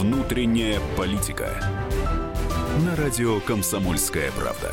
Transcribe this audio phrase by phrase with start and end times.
[0.00, 1.62] Внутренняя политика.
[2.86, 4.72] На радио Комсомольская правда.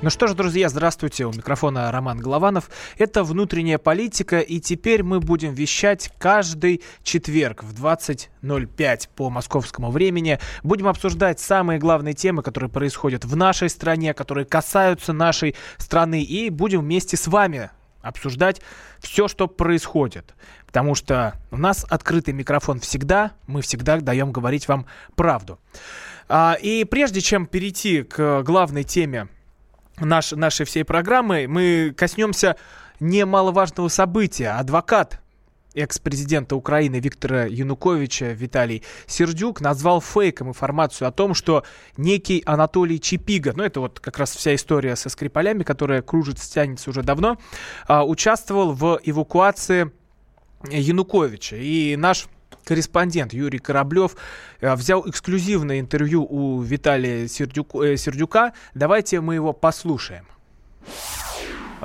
[0.00, 1.26] Ну что ж, друзья, здравствуйте.
[1.26, 2.70] У микрофона Роман Голованов.
[2.96, 10.38] Это «Внутренняя политика», и теперь мы будем вещать каждый четверг в 20.05 по московскому времени.
[10.62, 16.48] Будем обсуждать самые главные темы, которые происходят в нашей стране, которые касаются нашей страны, и
[16.48, 17.70] будем вместе с вами
[18.02, 18.60] обсуждать
[19.00, 20.34] все, что происходит.
[20.66, 25.58] Потому что у нас открытый микрофон всегда, мы всегда даем говорить вам правду.
[26.28, 29.28] А, и прежде чем перейти к главной теме
[29.98, 32.56] наш, нашей всей программы, мы коснемся
[33.00, 34.50] немаловажного события.
[34.58, 35.20] Адвокат
[35.76, 41.64] экс-президента Украины Виктора Януковича Виталий Сердюк назвал фейком информацию о том, что
[41.96, 46.90] некий Анатолий Чипига, ну это вот как раз вся история со Скрипалями, которая кружится, тянется
[46.90, 47.38] уже давно,
[47.86, 49.92] а, участвовал в эвакуации
[50.70, 51.56] Януковича.
[51.56, 52.26] И наш
[52.64, 54.16] корреспондент Юрий Кораблев
[54.60, 58.52] а, взял эксклюзивное интервью у Виталия э, Сердюка.
[58.74, 60.26] Давайте мы его послушаем.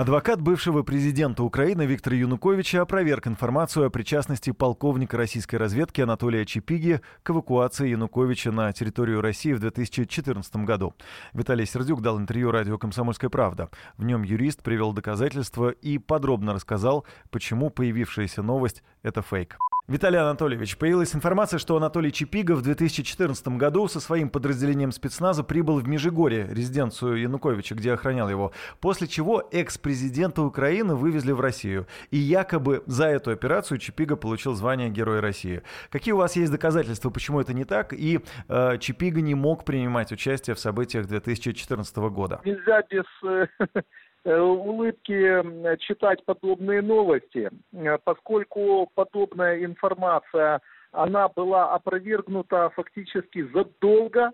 [0.02, 7.02] Адвокат бывшего президента Украины Виктора Януковича опроверг информацию о причастности полковника российской разведки Анатолия Чепиги
[7.21, 10.95] к эвакуации Януковича на территорию России в 2014 году.
[11.33, 13.69] Виталий Сердюк дал интервью радио «Комсомольская правда».
[13.97, 19.59] В нем юрист привел доказательства и подробно рассказал, почему появившаяся новость– это фейк.
[19.92, 25.80] Виталий Анатольевич, появилась информация, что Анатолий Чипига в 2014 году со своим подразделением спецназа прибыл
[25.80, 31.88] в Межигорье, резиденцию Януковича, где охранял его, после чего экс-президента Украины вывезли в Россию.
[32.09, 35.62] И якобы за эту операцию Чипига получил звание Героя России.
[35.89, 37.92] Какие у вас есть доказательства, почему это не так?
[37.92, 42.39] И э, Чипига не мог принимать участие в событиях 2014 года?
[42.45, 43.47] Нельзя без Э,
[44.30, 54.31] улыбки читать подобные новости, э, поскольку подобная информация, она была опровергнута фактически задолго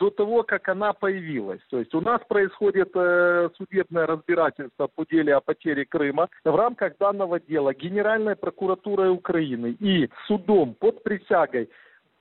[0.00, 1.60] до того, как она появилась.
[1.68, 6.28] То есть у нас происходит э, судебное разбирательство по деле о потере Крыма.
[6.42, 11.68] В рамках данного дела Генеральной прокуратурой Украины и судом под присягой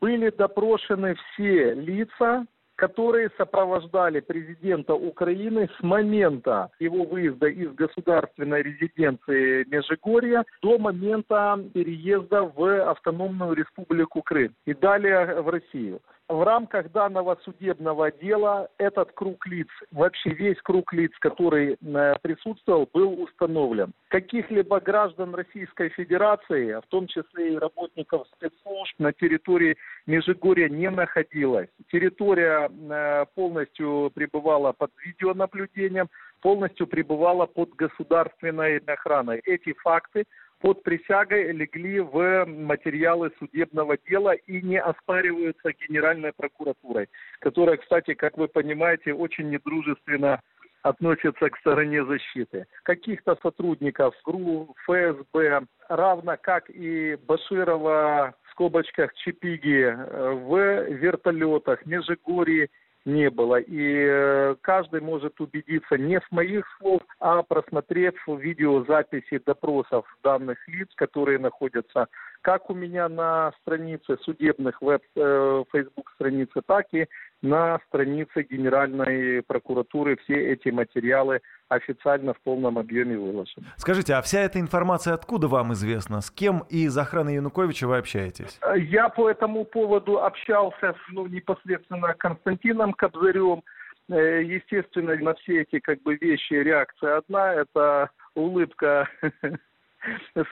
[0.02, 2.46] были допрошены все лица,
[2.80, 12.44] которые сопровождали президента Украины с момента его выезда из государственной резиденции Межигорья до момента переезда
[12.44, 19.48] в автономную республику Крым и далее в Россию в рамках данного судебного дела этот круг
[19.48, 23.94] лиц, вообще весь круг лиц, который э, присутствовал, был установлен.
[24.10, 29.76] Каких-либо граждан Российской Федерации, в том числе и работников спецслужб, на территории
[30.06, 31.70] Межигорья не находилось.
[31.92, 36.10] Территория э, полностью пребывала под видеонаблюдением,
[36.42, 39.42] полностью пребывала под государственной охраной.
[39.46, 40.26] Эти факты
[40.60, 47.08] под присягой легли в материалы судебного дела и не оспариваются Генеральной прокуратурой,
[47.40, 50.42] которая, кстати, как вы понимаете, очень недружественно
[50.82, 52.66] относится к стороне защиты.
[52.84, 62.70] Каких-то сотрудников ГРУ, ФСБ, равно как и Баширова в скобочках Чипиги э, в вертолетах Межигорье
[63.06, 63.60] не было.
[63.60, 70.90] И э, каждый может убедиться не с моих слов, а просмотрев видеозаписи допросов данных лиц,
[70.96, 72.08] которые находятся
[72.42, 77.08] как у меня на странице судебных веб э, Facebook странице, так и
[77.42, 83.68] на странице Генеральной прокуратуры все эти материалы официально в полном объеме выложены.
[83.78, 86.22] Скажите, а вся эта информация откуда вам известна?
[86.22, 88.60] С кем из охраны Януковича вы общаетесь?
[88.76, 93.64] Я по этому поводу общался с ну, непосредственно Константином Кобзарем.
[94.10, 99.08] Э, естественно, на все эти как бы вещи реакция одна, это улыбка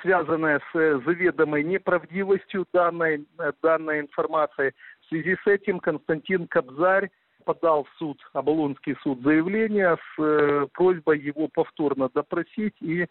[0.02, 3.26] связанная с заведомой неправдивостью данной,
[3.62, 4.74] данной информации.
[5.02, 7.10] В связи с этим Константин Кобзарь
[7.46, 13.08] подал в суд, Оболонский суд, заявление с э, просьбой его повторно допросить и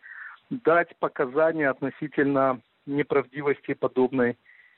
[0.51, 4.37] дать показания относительно неправдивости подобной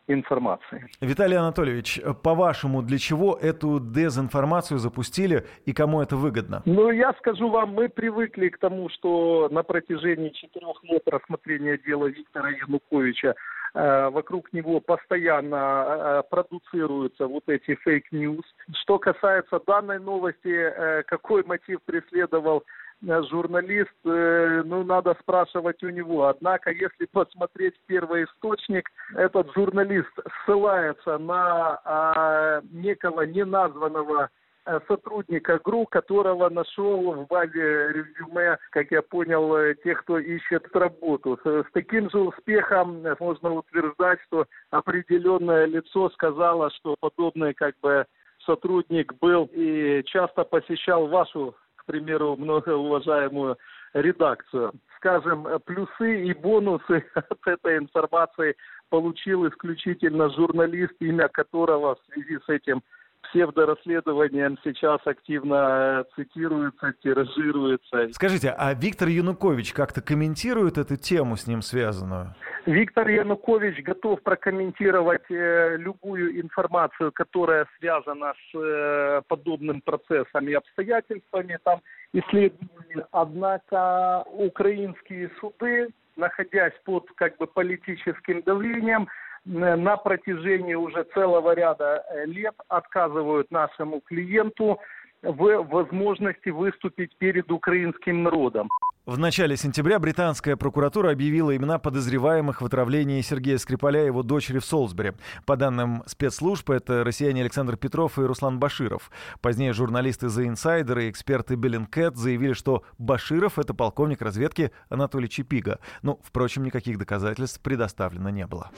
[0.08, 0.88] информации.
[1.00, 6.62] Виталий Анатольевич, по-вашему, для чего эту дезинформацию запустили и кому это выгодно?
[6.64, 12.06] Ну, я скажу вам, мы привыкли к тому, что на протяжении четырех лет рассмотрения дела
[12.06, 13.34] Виктора Януковича
[13.74, 18.44] Э, вокруг него постоянно э, продуцируются вот эти fake news.
[18.82, 22.64] Что касается данной новости, э, какой мотив преследовал
[23.02, 26.26] журналист, ну, надо спрашивать у него.
[26.26, 30.12] Однако, если посмотреть первый источник, этот журналист
[30.44, 34.30] ссылается на а, некого неназванного
[34.66, 40.74] э, сотрудника ГРУ, которого нашел в базе резюме, как я понял, э, тех, кто ищет
[40.74, 41.38] работу.
[41.44, 48.06] С, таким же успехом можно утверждать, что определенное лицо сказало, что подобный как бы
[48.44, 51.54] сотрудник был и часто посещал вашу,
[51.88, 53.56] примеру, многоуважаемую
[53.94, 54.72] редакцию.
[54.96, 58.54] Скажем, плюсы и бонусы от этой информации
[58.90, 62.82] получил исключительно журналист, имя которого в связи с этим
[63.22, 68.08] псевдорасследованием сейчас активно э, цитируется, тиражируется.
[68.12, 72.34] Скажите, а Виктор Янукович как-то комментирует эту тему с ним связанную?
[72.66, 81.58] Виктор Янукович готов прокомментировать э, любую информацию, которая связана с э, подобным процессом и обстоятельствами
[81.64, 81.80] там
[82.12, 83.04] исследований.
[83.10, 89.08] Однако украинские суды, находясь под как бы политическим давлением,
[89.48, 94.78] на протяжении уже целого ряда э, лет отказывают нашему клиенту
[95.22, 98.68] в возможности выступить перед украинским народом.
[99.08, 104.58] В начале сентября британская прокуратура объявила имена подозреваемых в отравлении Сергея Скрипаля и его дочери
[104.58, 105.14] в Солсбери.
[105.46, 109.10] По данным спецслужб, это россияне Александр Петров и Руслан Баширов.
[109.40, 115.78] Позднее журналисты The Insider и эксперты Bellingcat заявили, что Баширов— это полковник разведки Анатолий Чепига.
[116.02, 118.70] Ну, впрочем, никаких доказательств предоставлено не было.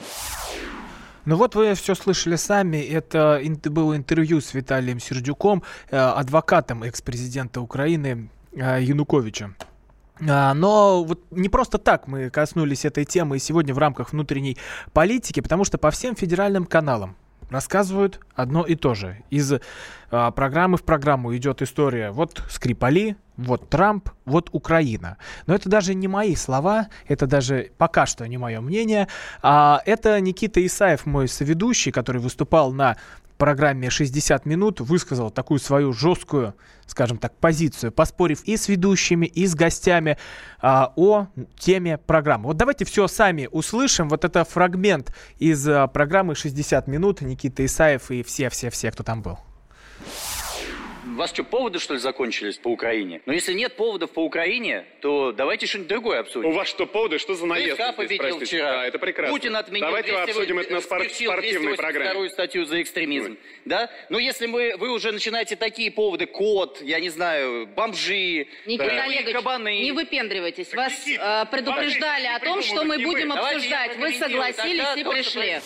[1.25, 2.77] Ну вот вы все слышали сами.
[2.77, 9.55] Это было интервью с Виталием Сердюком, э, адвокатом экс-президента Украины э, Януковича.
[10.27, 14.57] А, но вот не просто так мы коснулись этой темы сегодня в рамках внутренней
[14.93, 17.15] политики, потому что по всем федеральным каналам
[17.49, 19.17] рассказывают одно и то же.
[19.29, 19.53] Из
[20.09, 25.17] а, программы в программу идет история вот Скрипали, вот Трамп, вот Украина.
[25.47, 29.07] Но это даже не мои слова, это даже пока что не мое мнение.
[29.41, 32.97] А это Никита Исаев, мой соведущий, который выступал на
[33.41, 36.53] программе 60 минут высказал такую свою жесткую,
[36.85, 40.19] скажем так, позицию, поспорив и с ведущими, и с гостями
[40.61, 41.25] а, о
[41.57, 42.45] теме программы.
[42.45, 44.09] Вот давайте все сами услышим.
[44.09, 49.39] Вот это фрагмент из а, программы 60 минут Никита Исаев и все-все-все, кто там был.
[51.11, 53.21] У вас что, поводы, что ли, закончились по Украине?
[53.25, 56.49] Но если нет поводов по Украине, то давайте что-нибудь другое обсудим.
[56.49, 57.17] У вас что, поводы?
[57.19, 57.73] Что за наезд?
[57.75, 58.45] ЦСКА победил простите?
[58.45, 58.71] вчера.
[58.71, 59.35] Да, это прекрасно.
[59.35, 62.05] Путин отменил Давайте 200, обсудим это на спор- спортивной программе.
[62.09, 63.37] вторую статью за экстремизм.
[63.65, 63.89] Да?
[64.09, 69.01] Но если мы, вы уже начинаете такие поводы, кот, я не знаю, бомжи, Никита боевые
[69.01, 69.81] Олегович, кабаны.
[69.81, 70.73] не выпендривайтесь.
[70.73, 73.97] Вас э, предупреждали о том, что мы будем обсуждать.
[73.97, 75.59] Вы согласились и пришли.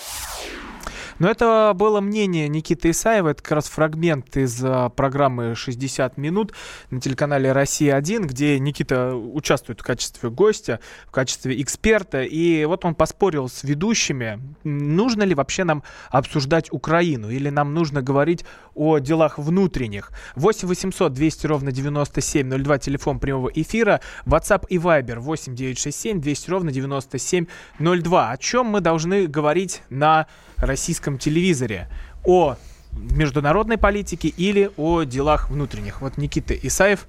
[1.20, 6.54] Но это было мнение Никиты Исаева, это как раз фрагмент из а, программы «60 минут»
[6.90, 12.96] на телеканале «Россия-1», где Никита участвует в качестве гостя, в качестве эксперта, и вот он
[12.96, 19.40] поспорил с ведущими, нужно ли вообще нам обсуждать Украину, или нам нужно говорить о делах
[19.40, 20.12] внутренних.
[20.36, 26.72] 8 800 200 ровно 9702, телефон прямого эфира, WhatsApp и Viber 8 967 200 ровно
[26.72, 28.32] 9702.
[28.32, 30.28] О чем мы должны говорить на
[30.66, 31.90] российском телевизоре?
[32.24, 32.56] О
[32.94, 36.02] международной политике или о делах внутренних?
[36.02, 37.08] Вот Никита Исаев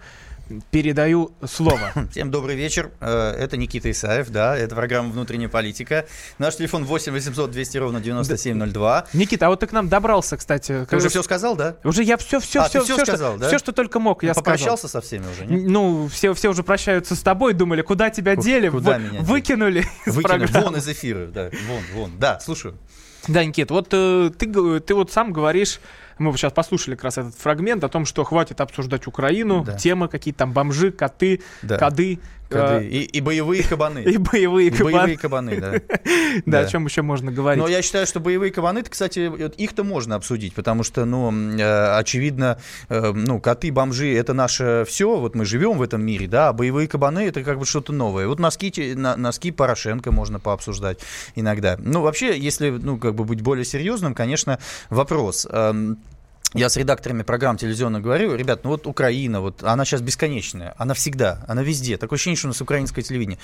[0.70, 1.90] передаю слово.
[2.12, 2.92] Всем добрый вечер.
[3.00, 6.06] Э, Это Никита Исаев, да, это программа «Внутренняя политика».
[6.38, 9.06] Наш телефон 8 800 200 ровно 9702.
[9.12, 10.86] Никита, а вот ты к нам добрался, кстати.
[10.88, 11.76] Ты уже все сказал, да?
[11.82, 13.48] Уже я все, все, А, все, все, сказал, что, да?
[13.48, 14.44] все, что только мог, я сказал.
[14.44, 15.68] Попрощался со всеми уже, нет?
[15.68, 19.10] Ну, все, все уже прощаются с тобой, думали, куда тебя Ку- дели, куда вы- меня
[19.14, 19.22] дели?
[19.22, 20.60] выкинули из программы.
[20.64, 22.12] вон из эфира, да, вон, вон.
[22.20, 22.76] Да, слушаю.
[23.28, 25.80] Да, Никит, вот э, ты, ты вот сам говоришь,
[26.18, 29.74] мы сейчас послушали как раз этот фрагмент о том, что хватит обсуждать Украину, Да.
[29.74, 31.78] темы какие-то там бомжи, коты, Да.
[31.78, 32.18] коды,
[32.48, 32.84] Кады.
[32.84, 34.00] э, И, и боевые кабаны.
[34.04, 35.56] и боевые И боевые кабаны.
[35.56, 35.96] кабаны, да.
[36.46, 37.62] Да, о чем еще можно говорить?
[37.62, 39.30] Но я считаю, что боевые кабаны, кстати,
[39.60, 42.58] их-то можно обсудить, потому что, ну, э, очевидно,
[42.88, 46.52] э, ну, коты, бомжи, это наше все, вот мы живем в этом мире, да, а
[46.52, 48.26] боевые кабаны это как бы что-то новое.
[48.28, 51.00] Вот носки, носки Порошенко можно пообсуждать
[51.34, 51.76] иногда.
[51.78, 54.58] Ну, вообще, если, ну, как бы быть более серьезным, конечно,
[54.88, 55.46] вопрос.
[56.56, 60.94] Я с редакторами программ телевизионно говорю, ребят, ну вот Украина, вот она сейчас бесконечная, она
[60.94, 61.96] всегда, она везде.
[61.98, 63.38] Такое ощущение, что у нас украинское телевидение.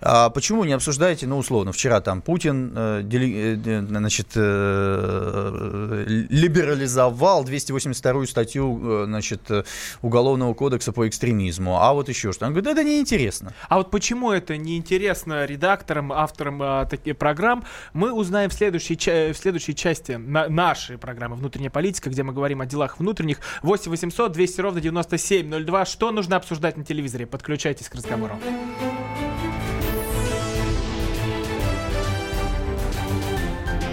[0.00, 7.44] А почему не обсуждаете, ну, условно, вчера там Путин, э, дели- э, значит, э, либерализовал
[7.44, 9.64] 282 статью, э, значит, э,
[10.02, 12.46] Уголовного кодекса по экстремизму, а вот еще что.
[12.46, 13.52] Он говорит, это неинтересно.
[13.68, 18.96] А вот почему это неинтересно редакторам, авторам а, таких программ, мы узнаем в следующей,
[19.32, 23.38] в следующей части на- нашей программы «Внутренняя политика», где мы говорим о делах внутренних.
[23.62, 25.84] 8 800 200 ровно 9702.
[25.84, 27.26] Что нужно обсуждать на телевизоре?
[27.26, 28.38] Подключайтесь к разговору.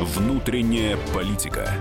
[0.01, 1.72] Внутренняя политика.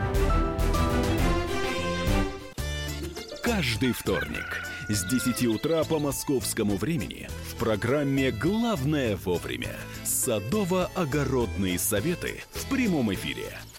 [3.59, 12.69] каждый вторник с 10 утра по московскому времени в программе «Главное вовремя» садово-огородные советы в
[12.69, 13.59] прямом эфире.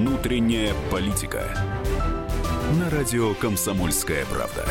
[0.00, 1.42] Внутренняя политика.
[2.78, 4.66] На радио «Комсомольская правда».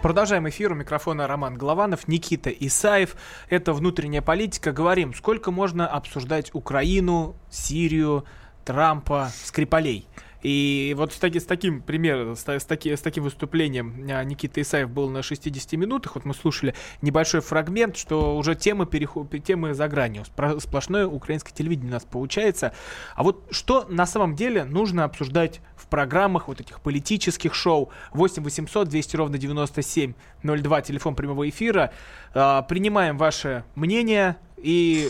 [0.00, 0.70] Продолжаем эфир.
[0.70, 3.16] У микрофона Роман Голованов, Никита Исаев.
[3.48, 4.70] Это «Внутренняя политика».
[4.70, 8.24] Говорим, сколько можно обсуждать Украину, Сирию,
[8.64, 10.06] Трампа, Скрипалей.
[10.44, 14.60] И вот с, таки, с таким примером, с, с, таки, с таким выступлением а, Никита
[14.60, 16.16] Исаев был на 60 минутах.
[16.16, 20.24] Вот мы слушали небольшой фрагмент, что уже темы, переход, темы за гранью.
[20.58, 22.74] Сплошное украинское телевидение у нас получается.
[23.16, 28.42] А вот что на самом деле нужно обсуждать в программах вот этих политических шоу 8
[28.44, 31.90] 800 200 ровно 9702 телефон прямого эфира.
[32.34, 35.08] А, принимаем ваше мнение и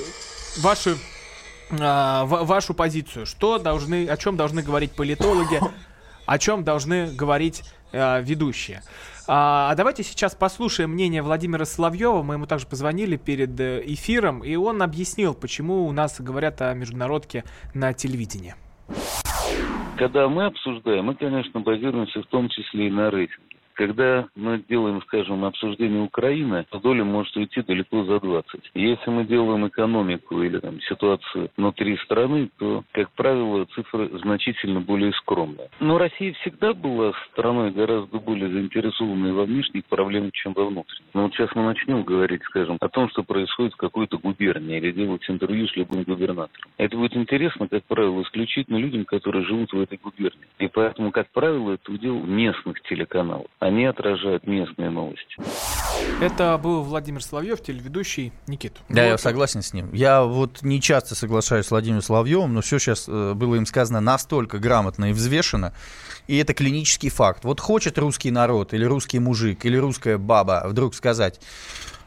[0.61, 0.97] ваши
[1.81, 3.27] а, вашу позицию.
[3.27, 5.61] Что должны, о чем должны говорить политологи,
[6.27, 7.63] о чем должны говорить
[7.93, 8.83] э, ведущие.
[9.27, 12.23] А, а давайте сейчас послушаем мнение Владимира Соловьева.
[12.23, 16.75] Мы ему также позвонили перед э, эфиром, и он объяснил, почему у нас говорят о
[16.75, 18.55] международке на телевидении.
[19.97, 23.54] Когда мы обсуждаем, мы, конечно, базируемся в том числе и на рейтинге.
[23.75, 28.71] Когда мы делаем, скажем, обсуждение Украины, доля может уйти далеко за 20.
[28.75, 35.13] Если мы делаем экономику или там, ситуацию внутри страны, то, как правило, цифры значительно более
[35.15, 35.69] скромные.
[35.81, 41.03] Но Россия всегда была страной гораздо более заинтересованной во внешних проблемах, чем во внутренних.
[41.13, 44.93] Но вот сейчас мы начнем говорить, скажем, о том, что происходит в какой-то губернии или
[44.93, 46.71] делать интервью с любым губернатором.
[46.77, 50.47] Это будет интересно, как правило, исключительно людям, которые живут в этой губернии.
[50.59, 55.37] И поэтому, как правило, это удел местных телеканалов они отражают местные новости.
[56.21, 58.75] Это был Владимир Соловьев, телеведущий Никит.
[58.91, 59.09] Да, вот.
[59.09, 59.91] я согласен с ним.
[59.95, 64.01] Я вот не часто соглашаюсь с Владимиром Соловьевым, но все сейчас э, было им сказано
[64.01, 65.73] настолько грамотно и взвешенно,
[66.27, 67.45] и это клинический факт.
[67.45, 71.41] Вот хочет русский народ или русский мужик или русская баба вдруг сказать,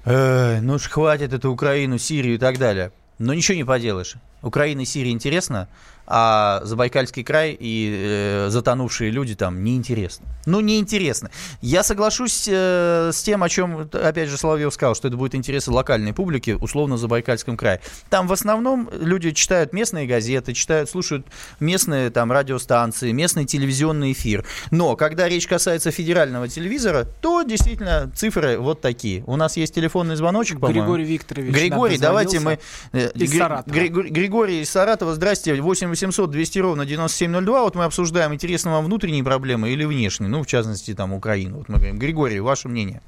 [0.05, 2.91] э, ну ж хватит эту Украину, Сирию и так далее.
[3.17, 4.13] Но ничего не поделаешь.
[4.43, 5.67] Украина и Сирия интересно,
[6.07, 10.25] а Забайкальский край и э, затонувшие люди там неинтересно.
[10.45, 11.29] Ну, неинтересно.
[11.61, 15.69] Я соглашусь э, с тем, о чем, опять же, Соловьев сказал, что это будет интересы
[15.71, 17.81] локальной публики, условно, в Забайкальском крае.
[18.09, 21.27] Там в основном люди читают местные газеты, читают, слушают
[21.59, 24.45] местные там радиостанции, местный телевизионный эфир.
[24.71, 29.25] Но когда речь касается федерального телевизора, то действительно цифры вот такие.
[29.27, 30.83] У нас есть телефонный звоночек, по-моему.
[30.83, 31.53] Григорий Викторович.
[31.53, 32.59] Григорий, давайте мы...
[32.93, 33.75] Э, из Саратова.
[33.75, 37.61] Григорий из Саратова, здрасте, 8 800 200 ровно 9702.
[37.61, 41.57] Вот мы обсуждаем, интересно вам внутренние проблемы или внешние, ну, в частности, там, Украину.
[41.57, 41.97] Вот мы говорим.
[41.97, 43.01] Григорий, ваше мнение?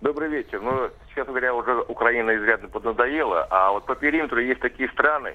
[0.00, 0.60] Добрый вечер.
[0.60, 5.34] Ну, сейчас говоря, уже Украина изрядно поднадоела, а вот по периметру есть такие страны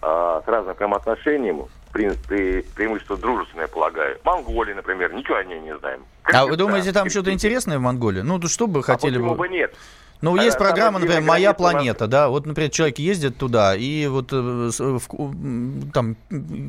[0.00, 4.18] а, с разным прям отношением, при, при, преимущество дружественное, полагаю.
[4.24, 6.04] Монголия, например, ничего о ней не знаем.
[6.22, 8.20] Кыргызстан, а вы думаете, там что-то интересное в Монголии?
[8.20, 9.34] Ну, что бы хотели а бы...
[9.34, 9.74] бы нет?
[10.20, 14.36] Ну, есть программа, например, «Моя планета», да, вот, например, человек ездит туда, и вот э,
[14.36, 16.16] в, там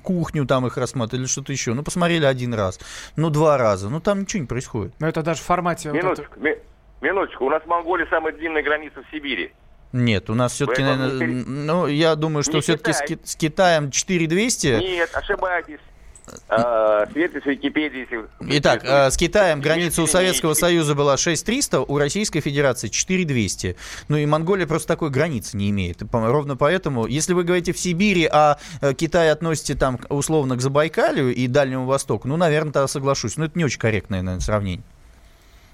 [0.04, 2.80] кухню там их рассматривали, или что-то еще, ну, посмотрели один раз,
[3.16, 4.94] ну, два раза, ну, там ничего не происходит.
[5.00, 5.90] Но это даже в формате...
[5.92, 6.62] Минуточку, вот это...
[7.02, 9.52] минуточку, у нас Монголия самая длинная граница в Сибири.
[9.92, 14.68] Нет, у нас все-таки, наверное, ну, я думаю, что все-таки с, с Китаем 4200.
[14.80, 15.80] Нет, ошибаетесь.
[16.50, 18.08] А, Светлый с Википедии.
[18.40, 23.76] Итак, а, с Китаем граница у Советского Союза была 6300, у Российской Федерации 4200.
[24.08, 26.02] Ну и Монголия просто такой границы не имеет.
[26.12, 31.34] Ровно поэтому, если вы говорите в Сибири, а э, Китай относите там условно к Забайкалью
[31.34, 33.38] и Дальнему Востоку, ну, наверное, тогда соглашусь.
[33.38, 34.84] Но это не очень корректное, наверное, сравнение.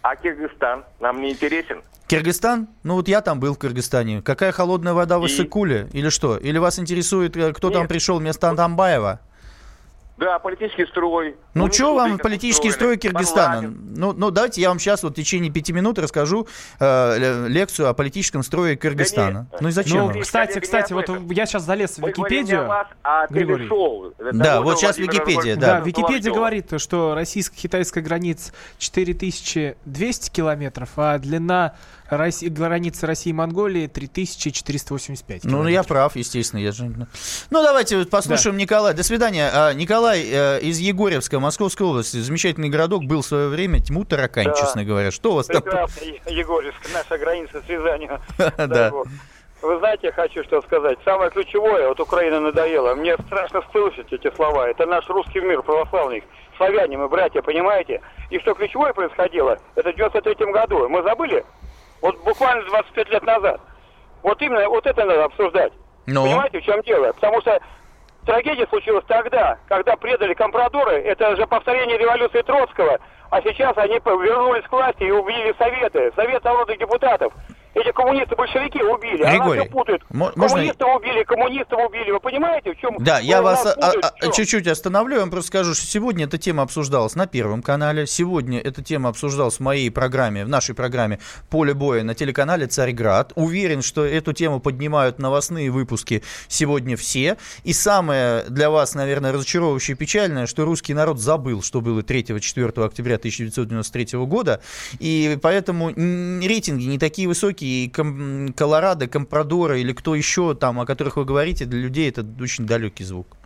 [0.02, 1.82] А Киргизстан нам не интересен?
[2.08, 2.70] Киргизстан?
[2.84, 4.22] Ну вот я там был в Кыргызстане.
[4.22, 5.90] Какая холодная вода в Иссыкуле?
[5.92, 6.38] Или что?
[6.38, 7.78] Или вас интересует, э, кто Нет.
[7.78, 9.20] там пришел вместо Антамбаева?
[10.18, 11.36] Да, политический строй.
[11.54, 13.62] Ну, что вам политический строй Киргизстана?
[13.62, 16.48] Ну, ну, давайте я вам сейчас вот в течение пяти минут расскажу
[16.80, 19.48] э, лекцию о политическом строе Киргизстана.
[19.52, 20.12] Да ну и зачем?
[20.12, 22.66] Ну, кстати, кстати, вот я сейчас залез в Википедию.
[22.66, 23.70] Вас, а Григорий.
[24.34, 25.80] Да, вот сейчас Википедия, да.
[25.80, 31.76] Да, Википедия говорит, что российско-китайская граница 4200 километров, а длина
[32.10, 35.64] России, границы России и Монголии 3485 километров.
[35.64, 36.60] Ну, я прав, естественно.
[36.60, 36.86] Я же...
[36.86, 38.62] Ну, давайте послушаем да.
[38.62, 38.94] Николая.
[38.94, 39.50] До свидания.
[39.54, 39.74] А,
[40.08, 42.18] Николай э, из Егорьевска, Московской области.
[42.18, 43.04] Замечательный городок.
[43.04, 43.82] Был в свое время.
[43.82, 44.54] Тьму таракань, да.
[44.54, 45.12] честно говоря.
[45.12, 46.02] Что у вас Прекрасно.
[46.02, 46.34] там?
[46.34, 48.20] Егорьевск, наша граница с Рязанью.
[48.58, 48.92] Да.
[49.62, 51.00] Вы знаете, я хочу что сказать.
[51.04, 52.94] Самое ключевое, вот Украина надоела.
[52.94, 54.70] Мне страшно слышать эти слова.
[54.70, 56.24] Это наш русский мир православный.
[56.58, 58.02] Славяне мы, братья, понимаете?
[58.30, 60.88] И что ключевое происходило, это в 93 году.
[60.88, 61.44] Мы забыли?
[62.02, 63.60] Вот буквально 25 лет назад.
[64.22, 65.74] Вот именно вот это надо обсуждать.
[66.06, 66.22] Но...
[66.22, 66.28] Ну?
[66.28, 67.12] Понимаете, в чем дело?
[67.14, 67.60] Потому что
[68.28, 71.02] трагедия случилась тогда, когда предали компрадоры.
[71.02, 73.00] Это же повторение революции Троцкого.
[73.32, 77.34] А сейчас они вернулись к власти и убили Советы, Совет народных депутатов.
[77.78, 79.24] Эти коммунисты-большевики убили.
[79.24, 80.02] Григорий, Она путает.
[80.10, 80.48] Можно...
[80.48, 82.12] Коммунистов убили, коммунистов убили.
[82.12, 82.96] Вы понимаете, в чем...
[82.98, 85.16] Да, я вас а, а, чуть-чуть остановлю.
[85.16, 88.08] Я вам просто скажу, что сегодня эта тема обсуждалась на Первом канале.
[88.08, 91.20] Сегодня эта тема обсуждалась в моей программе, в нашей программе
[91.52, 93.34] «Поле боя» на телеканале «Царьград».
[93.36, 97.38] Уверен, что эту тему поднимают новостные выпуски сегодня все.
[97.64, 102.86] И самое для вас, наверное, разочаровывающее и печальное, что русский народ забыл, что было 3-4
[102.86, 104.62] октября 1993 года.
[104.98, 110.86] И поэтому рейтинги не такие высокие, и Ком- Колорадо, Компрадора или кто еще там, о
[110.86, 113.38] которых вы говорите, для людей это очень далекий звук.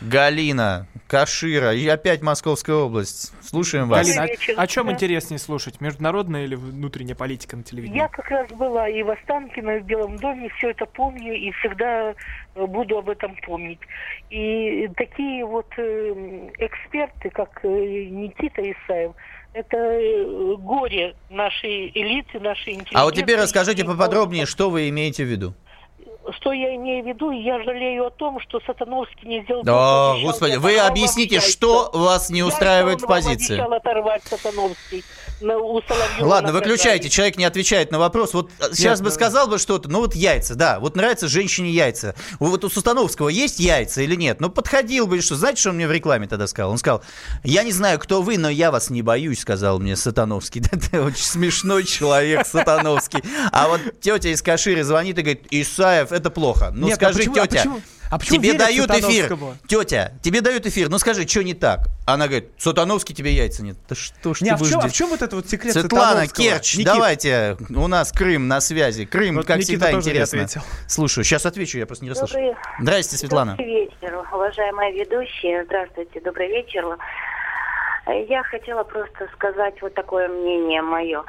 [0.00, 3.32] Галина, Кашира и опять Московская область.
[3.42, 4.06] Слушаем вас.
[4.06, 5.80] Галина, а, о чем интереснее слушать?
[5.80, 7.98] Международная или внутренняя политика на телевидении?
[7.98, 11.50] Я как раз была и в Останкино, и в Белом доме, все это помню и
[11.52, 12.14] всегда
[12.54, 13.80] э, буду об этом помнить.
[14.30, 19.12] И такие вот э, эксперты, как э, Никита Исаев,
[19.54, 22.96] это э, горе нашей элиты, нашей интеллигенции.
[23.00, 25.54] А вот теперь расскажите поподробнее, что вы имеете в виду?
[26.38, 29.62] Что я имею в виду, я жалею о том, что Сатановский не сделал...
[29.66, 33.58] О, Господи, вы объясните, что вас не устраивает в позиции?
[33.58, 35.04] оторвать Сатановский.
[36.20, 38.34] Ладно, выключайте, человек не отвечает на вопрос.
[38.34, 42.14] Вот э, сейчас бы сказал бы что-то, ну вот яйца, да, вот нравятся женщине яйца.
[42.38, 44.40] Вот у Сустановского есть яйца или нет?
[44.40, 46.70] Ну подходил бы, что, знаете, что он мне в рекламе тогда сказал?
[46.70, 47.02] Он сказал,
[47.42, 50.62] я не знаю, кто вы, но я вас не боюсь, сказал мне Сатановский.
[50.72, 53.22] Это очень смешной человек, Сатановский.
[53.52, 56.70] А вот тетя из Каширы звонит и говорит, Исаев, это плохо.
[56.72, 57.44] Ну Нет, скажи, а почему, тетя.
[57.44, 57.80] А почему?
[58.10, 59.38] А почему тебе дают эфир.
[59.66, 60.88] Тетя, тебе дают эфир.
[60.88, 61.88] Ну скажи, что не так?
[62.06, 63.76] Она говорит, Сатановский тебе яйца нет.
[63.88, 65.72] Да что ж не, ты а, в чем, а в чем вот это вот секрет
[65.72, 66.86] Светлана Керч, Никит.
[66.86, 67.56] давайте.
[67.70, 69.04] У нас Крым на связи.
[69.04, 70.46] Крым, вот как Никита всегда, интересно.
[70.86, 71.24] Слушаю.
[71.24, 72.38] Сейчас отвечу, я просто не расслышал.
[72.38, 72.56] Добрый...
[72.80, 73.56] Здравствуйте, Светлана.
[73.56, 75.64] Добрый вечер, уважаемая ведущая.
[75.64, 76.84] Здравствуйте, добрый вечер.
[78.06, 81.24] Я хотела просто сказать вот такое мнение мое.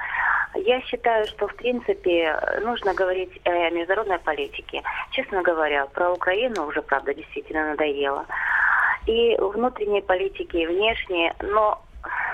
[0.56, 4.82] Я считаю, что, в принципе, нужно говорить о международной политике.
[5.12, 8.26] Честно говоря, про Украину уже, правда, действительно надоело.
[9.06, 11.34] И внутренней политики, и внешней.
[11.42, 11.82] Но,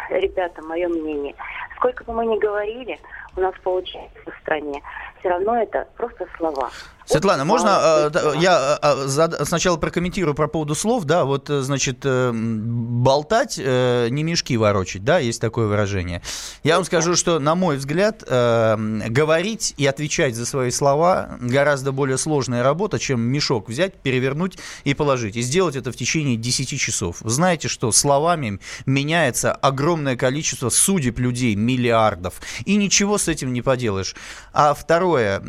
[0.09, 1.35] ребята, мое мнение,
[1.77, 2.99] сколько бы мы ни говорили,
[3.35, 4.81] у нас получается в стране,
[5.19, 6.69] все равно это просто слова.
[7.05, 13.57] Светлана, можно э, я э, сначала прокомментирую про поводу слов, да, вот, э, значит, болтать,
[13.57, 16.21] не мешки ворочать, да, есть такое выражение.
[16.63, 22.17] Я вам скажу, что, на мой взгляд, говорить и отвечать за свои слова гораздо более
[22.17, 25.35] сложная работа, чем мешок взять, перевернуть и положить.
[25.35, 27.17] И сделать это в течение 10 часов.
[27.21, 33.61] Вы знаете, что словами меняется огромное количество судеб людей, миллиардов, и ничего с этим не
[33.61, 34.15] поделаешь.
[34.53, 35.39] А второе,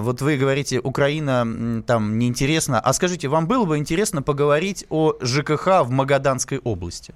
[0.00, 2.80] вот вы говорите, Украина там неинтересна.
[2.80, 7.14] А скажите, вам было бы интересно поговорить о ЖКХ в Магаданской области?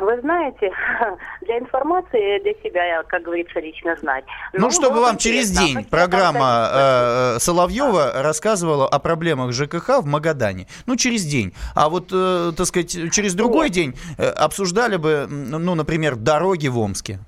[0.00, 0.70] Вы знаете,
[1.42, 4.24] для информации, для себя, как говорится, лично знать.
[4.52, 10.66] Ну, ну чтобы вам через день программа э, Соловьева рассказывала о проблемах ЖКХ в Магадане.
[10.86, 11.54] Ну, через день.
[11.74, 13.74] А вот, э, так сказать, через другой Нет.
[13.74, 17.18] день э, обсуждали бы, ну, например, дороги в Омске.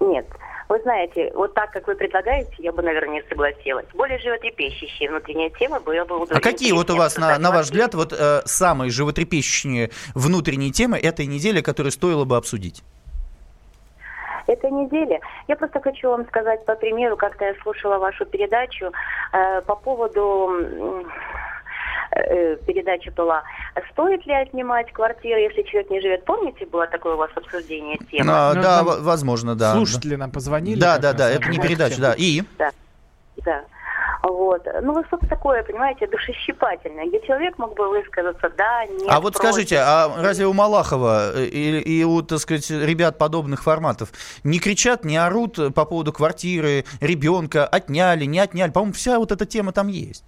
[0.00, 0.26] Нет.
[0.70, 3.86] Вы знаете, вот так, как вы предлагаете, я бы, наверное, не согласилась.
[3.92, 7.92] Более животрепещущие внутренние темы было бы А какие вот у вас, на, на ваш взгляд,
[7.94, 12.84] вот э, самые животрепещущие внутренние темы этой недели, которые стоило бы обсудить?
[14.46, 15.20] этой неделе.
[15.48, 18.92] Я просто хочу вам сказать по примеру, как-то я слушала вашу передачу
[19.32, 21.04] э, по поводу
[22.12, 23.42] э, передача была.
[23.92, 26.24] Стоит ли отнимать квартиры, если человек не живет?
[26.24, 28.30] Помните, было такое у вас обсуждение темы?
[28.32, 29.72] А, ну, да, возможно, да.
[29.74, 30.80] Слушатели нам позвонили.
[30.80, 32.14] Да, да, да, это не передача, да.
[32.16, 32.42] И?
[32.58, 32.70] Да,
[33.44, 33.64] да.
[34.22, 34.66] Вот.
[34.82, 39.50] Ну, что-то такое, понимаете, душещипательное, где человек мог бы высказаться, да, нет, А вот против.
[39.50, 44.10] скажите, а разве у Малахова э, и, и у, так сказать, ребят подобных форматов
[44.44, 48.70] не кричат, не орут по поводу квартиры, ребенка, отняли, не отняли?
[48.70, 50.24] По-моему, вся вот эта тема там есть.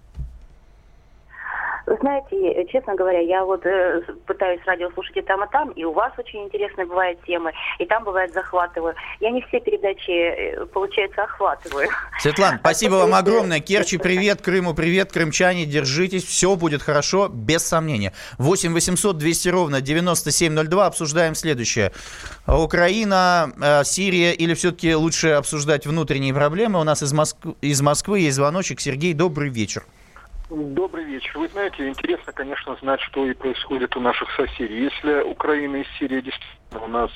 [1.85, 5.83] Вы знаете, честно говоря, я вот э, пытаюсь радио слушать и там, и там, и
[5.83, 8.95] у вас очень интересные бывают темы, и там бывает захватываю.
[9.19, 11.89] Я не все передачи, э, получается, охватываю.
[12.19, 13.59] Светлана, спасибо вам огромное.
[13.59, 18.13] Керчи, привет, Крыму, привет, крымчане, держитесь, все будет хорошо, без сомнения.
[18.37, 21.91] 8 800 200 ровно 9702, обсуждаем следующее.
[22.47, 26.79] Украина, э, Сирия или все-таки лучше обсуждать внутренние проблемы?
[26.79, 27.37] У нас из, Моск...
[27.59, 28.79] из Москвы есть звоночек.
[28.79, 29.83] Сергей, добрый вечер.
[30.55, 31.39] Добрый вечер.
[31.39, 34.83] Вы знаете, интересно, конечно, знать, что и происходит у наших соседей.
[34.83, 37.11] Если Украина и Сирия действительно у нас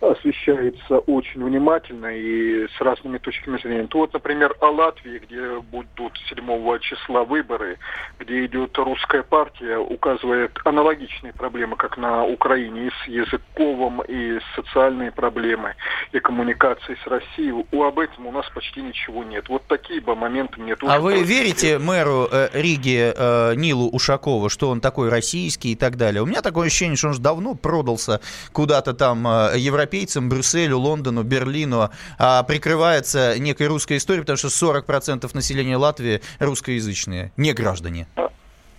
[0.00, 6.12] освещается очень внимательно и с разными точками зрения, то вот, например, о Латвии, где будут
[6.28, 7.78] 7 числа выборы,
[8.18, 15.12] где идет русская партия, указывает аналогичные проблемы, как на Украине, и с языковым, и социальные
[15.12, 15.74] проблемы,
[16.12, 17.52] и коммуникации с Россией.
[17.52, 19.48] У об этом у нас почти ничего нет.
[19.48, 20.92] Вот такие бы моменты мне тоже...
[20.92, 25.96] А вы верите мэру э, Риги э, Нилу Ушакову, что он такой российский и так
[25.96, 26.22] далее?
[26.22, 28.20] У меня такое ощущение, что он же давно продался
[28.52, 35.30] куда-то там э, европейцам, Брюсселю, Лондону, Берлину, а прикрывается некой русской историей, потому что 40%
[35.34, 38.06] населения Латвии русскоязычные, не граждане.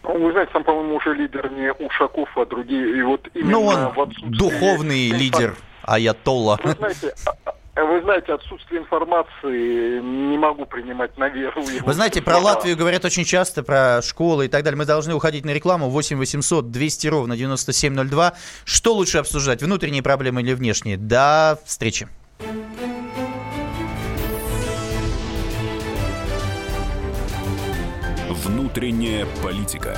[0.04, 2.98] Вы знаете, там, по-моему, уже лидер не Ушаков, а другие.
[3.00, 6.60] И вот именно Ну, он в отсутствии духовный лидер, аятолла.
[6.64, 11.62] Вы знаете, а- а вы знаете, отсутствие информации не могу принимать на веру.
[11.62, 12.40] Вы знаете, про.
[12.40, 14.78] Латвию говорят очень часто, про школы и так далее.
[14.78, 15.90] Мы должны уходить на рекламу.
[15.90, 18.34] 8 800 200 ровно 9702.
[18.64, 20.98] Что лучше обсуждать, внутренние проблемы или внешние?
[20.98, 22.08] До встречи.
[28.30, 29.98] Внутренняя политика.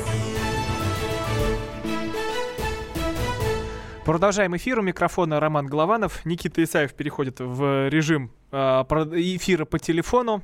[4.05, 4.79] Продолжаем эфир.
[4.79, 6.25] У микрофона Роман Голованов.
[6.25, 10.41] Никита Исаев переходит в режим а, эфира по телефону.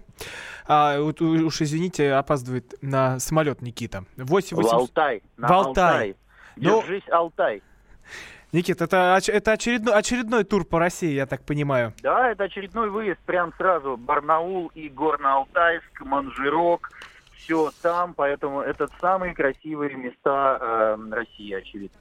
[0.67, 4.05] А, уж извините, опаздывает на самолет Никита.
[4.15, 5.23] 8 В Алтай.
[5.37, 5.91] На В Алтай.
[5.91, 6.15] Алтай.
[6.55, 7.63] Ну, Держись, Алтай.
[8.51, 11.93] Никит, это, это очередной, очередной тур по России, я так понимаю.
[12.01, 13.97] Да, это очередной выезд прям сразу.
[13.97, 16.91] Барнаул и Горно-Алтайск, Манжирок.
[17.35, 21.97] Все там, поэтому это самые красивые места э, России, очевидно.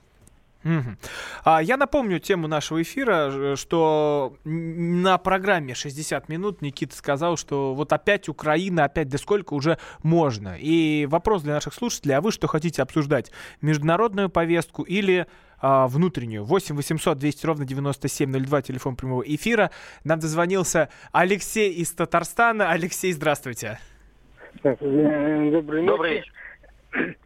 [0.66, 0.98] Мгм.
[1.44, 7.92] А, я напомню тему нашего эфира, что на программе 60 минут Никита сказал, что вот
[7.92, 10.56] опять Украина, опять да сколько уже можно.
[10.58, 13.30] И вопрос для наших слушателей, а вы что хотите обсуждать?
[13.60, 15.28] Международную повестку или
[15.60, 16.42] а, внутреннюю?
[16.42, 19.70] 8 800 200 ровно 9702, телефон прямого эфира.
[20.02, 22.72] Нам дозвонился Алексей из Татарстана.
[22.72, 23.78] Алексей, здравствуйте.
[25.86, 26.24] Добрый
[26.92, 27.16] вечер.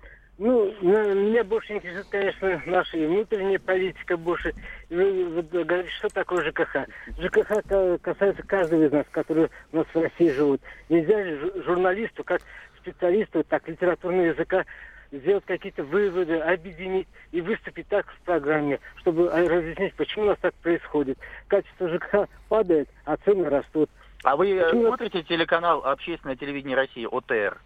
[0.41, 4.55] Ну, меня больше интересует, конечно, наша внутренняя политика больше.
[4.89, 6.89] Вы, вот говорите, что такое ЖКХ?
[7.19, 10.63] ЖКХ ка- касается каждого из нас, которые у нас в России живут.
[10.89, 12.41] Нельзя же жу- журналисту, как
[12.79, 14.65] специалисту, так литературного языка,
[15.13, 20.39] сделать какие-то выводы, объединить и выступить так в программе, чтобы э, разъяснить, почему у нас
[20.41, 21.19] так происходит.
[21.49, 22.15] Качество ЖКХ
[22.49, 23.91] падает, а цены растут.
[24.25, 24.87] А вы э, Почему?
[24.87, 27.59] смотрите телеканал Общественное телевидение России, ОТР?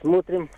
[0.00, 0.48] Смотрим.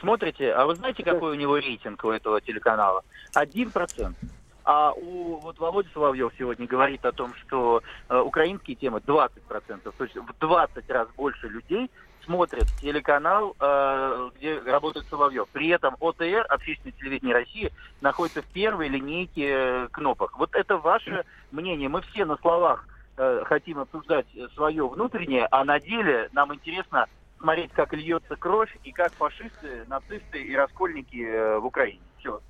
[0.00, 3.02] Смотрите, а вы знаете, какой у него рейтинг у этого телеканала?
[3.34, 4.16] Один процент.
[4.64, 9.30] А у вот Володя Соловьев сегодня говорит о том, что э, украинские темы 20%.
[9.50, 11.90] То есть в 20 раз больше людей
[12.24, 15.48] смотрят телеканал, э, где работает Соловьев.
[15.52, 20.38] При этом ОТР, Общественное телевидение России, находится в первой линейке э, кнопок.
[20.38, 21.90] Вот это ваше мнение.
[21.90, 27.06] Мы все на словах э, хотим обсуждать свое внутреннее, а на деле нам интересно
[27.44, 32.00] смотреть, как льется кровь и как фашисты, нацисты и раскольники э, в Украине.
[32.18, 32.40] Все.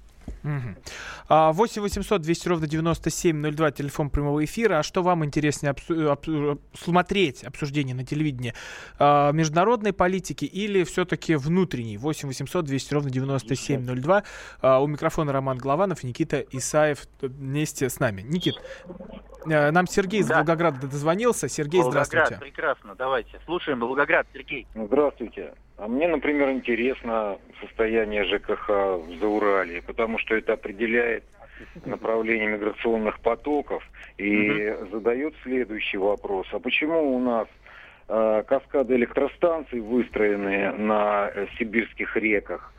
[0.45, 0.77] Мгм.
[1.29, 4.79] 8 800 200 ровно 9702, телефон прямого эфира.
[4.79, 8.55] А что вам интереснее обсу- об- смотреть обсуждение на телевидении?
[8.99, 11.97] А, международной политики или все-таки внутренней?
[11.97, 14.23] 8 800 200 ровно 9702.
[14.61, 18.23] А, у микрофона Роман Голованов, Никита Исаев вместе с нами.
[18.23, 18.93] Никит, э,
[19.47, 21.49] нам Сергей из Волгограда дозвонился.
[21.49, 22.43] Сергей, Волгоград, здравствуйте.
[22.43, 23.39] прекрасно, давайте.
[23.45, 24.67] Слушаем, Волгоград, Сергей.
[24.75, 25.55] Здравствуйте.
[25.77, 31.25] А мне, например, интересно состояние ЖКХ в Заурале, потому что это определяет
[31.85, 33.83] направление миграционных потоков
[34.19, 36.47] и задает следующий вопрос.
[36.53, 37.49] А почему у нас
[38.09, 42.73] э, каскады электростанций выстроены на э, сибирских реках?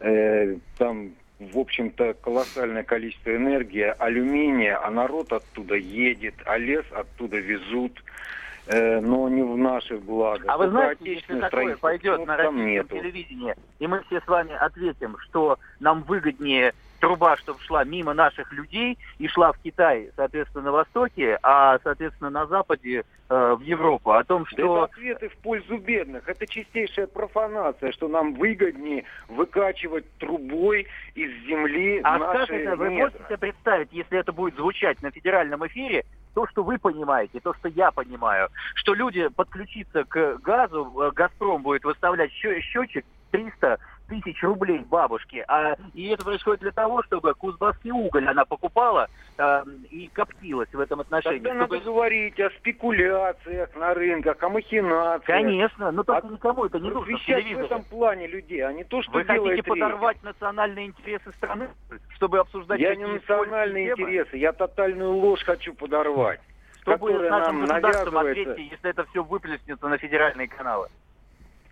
[0.00, 7.38] Э, там, в общем-то, колоссальное количество энергии, алюминия, а народ оттуда едет, а лес оттуда
[7.38, 8.04] везут
[8.66, 10.44] э, но не в наших благо.
[10.48, 12.96] А вы знаете, если такое пойдет ну, на российском нету.
[12.96, 18.52] телевидении, и мы все с вами ответим, что нам выгоднее труба, чтобы шла мимо наших
[18.52, 24.12] людей и шла в Китай, соответственно, на востоке, а, соответственно, на западе э, в Европу.
[24.12, 24.76] О том, Да что...
[24.76, 26.28] Это ответы в пользу бедных.
[26.28, 33.02] Это чистейшая профанация, что нам выгоднее выкачивать трубой из земли А наши скажите, вы недра.
[33.02, 37.54] можете себе представить, если это будет звучать на федеральном эфире, то, что вы понимаете, то,
[37.54, 43.78] что я понимаю, что люди подключиться к газу, э, «Газпром» будет выставлять счетчик 300
[44.10, 49.64] тысяч рублей бабушке, а, и это происходит для того, чтобы Кузбасский уголь она покупала э,
[49.90, 51.38] и коптилась в этом отношении.
[51.38, 55.24] Тогда чтобы- надо говорить о спекуляциях на рынках, о махинациях.
[55.24, 58.72] Конечно, но только А никому это не нужно в Просвещать в этом плане людей, а
[58.72, 61.68] не то, что Вы хотите подорвать национальные интересы страны,
[62.16, 66.40] чтобы обсуждать Я не национальные интересы, я тотальную ложь хочу подорвать.
[66.82, 70.88] Что будет с нашим нам государством, ответьте, если это все выплеснется на федеральные каналы?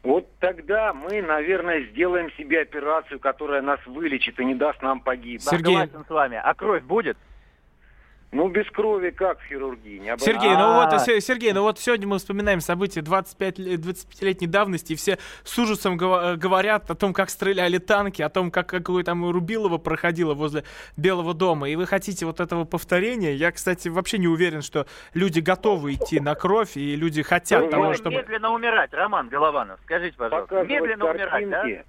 [0.03, 5.43] Вот тогда мы, наверное, сделаем себе операцию, которая нас вылечит и не даст нам погибнуть.
[5.43, 6.41] Согласен с вами.
[6.43, 7.17] А кровь будет?
[8.31, 9.99] Ну, без крови как в хирургии?
[9.99, 13.77] Не Сергей, ну вот, А, Се- Сергей, ну вот сегодня мы вспоминаем события 25, ле-
[13.77, 18.51] 25-летней давности, и все с ужасом э, говорят о том, как стреляли танки, о том,
[18.51, 20.65] как какое там Рубилово проходило возле
[20.99, 23.35] Белого дома, и вы хотите вот этого повторения.
[23.35, 27.71] Я, кстати, вообще не уверен, что люди готовы идти на кровь, и люди хотят Вы
[27.71, 28.17] того, чтобы...
[28.17, 30.55] медленно умирать, Роман Голованов, скажите, пожалуйста.
[30.55, 31.61] показывать Медленно умирать, да?
[31.63, 31.85] картинки,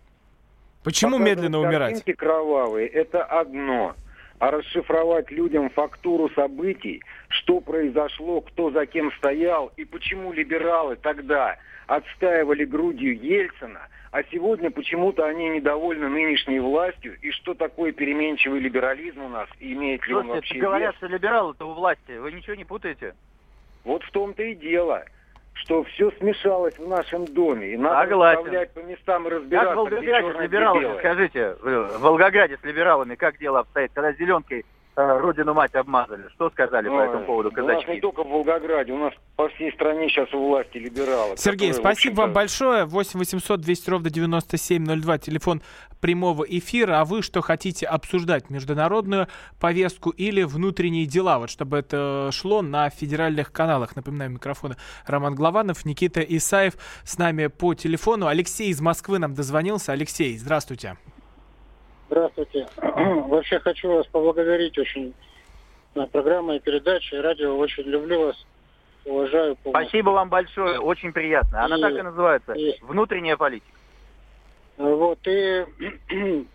[0.86, 1.96] Почему медленно умирать?
[1.96, 3.96] Картинки кровавые– это одно.
[4.40, 11.58] А расшифровать людям фактуру событий, что произошло, кто за кем стоял и почему либералы тогда
[11.88, 19.24] отстаивали грудью Ельцина, а сегодня почему-то они недовольны нынешней властью, и что такое переменчивый либерализм
[19.24, 20.98] у нас, и имеет ли он Слушайте, вообще говорят, вес?
[20.98, 22.18] что либералы-то у власти.
[22.18, 23.16] Вы ничего не путаете?
[23.84, 25.04] Вот в том-то и дело,
[25.54, 28.40] что все смешалось в нашем доме, и надо Согласен.
[28.40, 33.16] расставлять по местам и Как разбираться, в Волгограде с либералами, скажите, в Волгограде с либералами
[33.16, 34.66] как дело обстоит, когда зеленкой
[35.00, 36.28] э, родину мать обмазали?
[36.36, 37.92] Что сказали по Ой, этому поводу У нас казачки?
[37.92, 41.38] не только в Волгограде, у нас по всей стране сейчас у власти либералы.
[41.38, 42.86] Сергей, которые, спасибо вам большое.
[42.86, 45.62] 8 800 200 ровно 9702, телефон
[46.00, 47.02] прямого эфира.
[47.02, 48.50] А вы что хотите обсуждать?
[48.50, 49.28] Международную
[49.60, 51.40] повестку или внутренние дела?
[51.40, 53.96] Вот чтобы это шло на федеральных каналах.
[53.96, 58.28] Напоминаю, микрофона Роман Главанов, Никита Исаев с нами по телефону.
[58.28, 59.92] Алексей из Москвы нам дозвонился.
[59.92, 60.60] Алексей, здравствуйте.
[60.70, 61.19] Здравствуйте.
[63.30, 65.14] Вообще хочу вас поблагодарить очень
[65.96, 67.56] за программу и передачи, радио.
[67.58, 68.46] Очень люблю вас,
[69.06, 69.56] уважаю.
[69.58, 69.90] полностью.
[69.90, 71.64] Спасибо вам большое, очень приятно.
[71.64, 72.54] Она И- так и называется.
[72.54, 73.72] и- Внутренняя политика.
[74.78, 75.66] Вот, и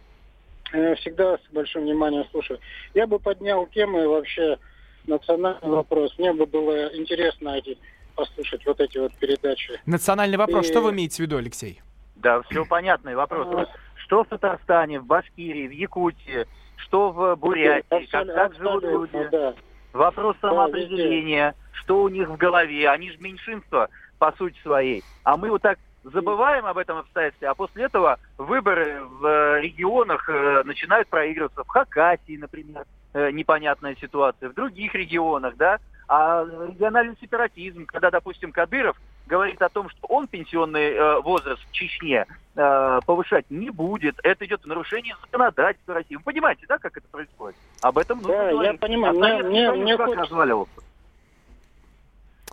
[0.72, 2.58] э, всегда с большим вниманием слушаю.
[2.94, 4.58] Я бы поднял темы вообще
[5.06, 6.16] национальный вопрос.
[6.18, 7.76] Мне бы было интересно эти,
[8.14, 9.80] послушать вот эти вот передачи.
[9.86, 10.66] Национальный вопрос.
[10.66, 11.80] И- Что вы имеете в виду, Алексей?
[12.16, 13.68] Да, все понятный вопрос.
[14.04, 19.28] Что в Татарстане, в Башкирии, в Якутии, что в Бурятии, как, как живут люди.
[19.32, 19.54] да.
[19.94, 22.88] Вопрос самоопределения, что у них в голове.
[22.90, 23.88] Они же меньшинство
[24.18, 25.02] по сути своей.
[25.22, 30.28] А мы вот так забываем об этом обстоятельстве, а после этого выборы в э, регионах
[30.28, 31.64] э, начинают проигрываться.
[31.64, 35.78] В Хакасии, например, э, непонятная ситуация, в других регионах, да.
[36.08, 41.72] А региональный сепаратизм, когда, допустим, Кадыров говорит о том, что он пенсионный э, возраст в
[41.72, 46.16] Чечне э, повышать не будет, это идет в нарушение законодательства России.
[46.16, 47.56] Вы понимаете, да, как это происходит?
[47.80, 48.80] Об этом нужно Да, я говорить.
[48.80, 49.14] понимаю.
[49.14, 50.34] А Мне- мне- мне как хочется-?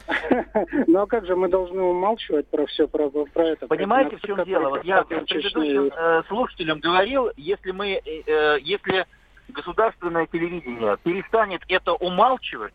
[0.88, 3.68] Ну а как же мы должны умалчивать про все, про, про это?
[3.68, 4.70] Понимаете, в чем дело?
[4.70, 9.06] Вот я предыдущим э, слушателям говорил, если мы, э, э, если
[9.50, 12.74] государственное телевидение перестанет это умалчивать,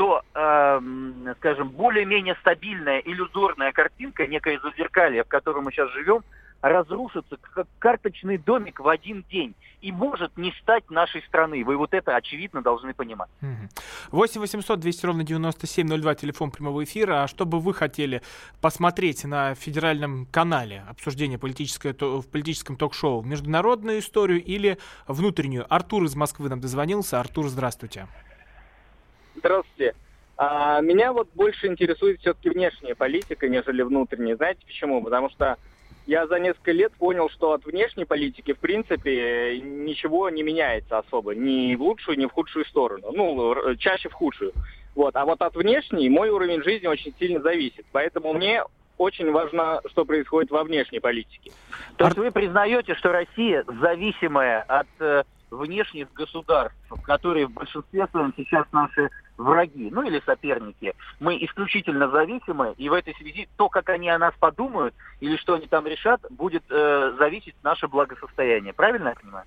[0.00, 6.22] то, э, м, скажем, более-менее стабильная иллюзорная картинка, некое зазеркалье, в котором мы сейчас живем,
[6.62, 11.62] разрушиться как карточный домик в один день и может не стать нашей страны.
[11.64, 13.28] Вы вот это очевидно должны понимать.
[14.10, 17.24] 8 800 200 ровно 9702, телефон прямого эфира.
[17.24, 18.22] А что бы вы хотели
[18.62, 23.22] посмотреть на федеральном канале обсуждение политическое, в политическом ток-шоу?
[23.22, 25.66] Международную историю или внутреннюю?
[25.68, 27.20] Артур из Москвы нам дозвонился.
[27.20, 28.06] Артур, здравствуйте.
[28.06, 28.29] Здравствуйте.
[30.36, 34.36] А, меня вот больше интересует все-таки внешняя политика, нежели внутренняя.
[34.36, 35.02] Знаете почему?
[35.02, 35.58] Потому что
[36.06, 41.34] я за несколько лет понял, что от внешней политики, в принципе, ничего не меняется особо.
[41.34, 43.12] Ни в лучшую, ни в худшую сторону.
[43.12, 44.52] Ну, чаще в худшую.
[44.94, 45.14] Вот.
[45.14, 47.84] А вот от внешней мой уровень жизни очень сильно зависит.
[47.92, 48.64] Поэтому мне
[48.96, 51.52] очень важно, что происходит во внешней политике.
[51.96, 58.34] То есть вы признаете, что Россия зависимая от э, внешних государств, которые в большинстве своем
[58.36, 60.94] сейчас наши враги, ну или соперники.
[61.18, 65.54] Мы исключительно зависимы, и в этой связи то, как они о нас подумают или что
[65.54, 68.72] они там решат, будет э, зависеть наше благосостояние.
[68.72, 69.46] Правильно я понимаю?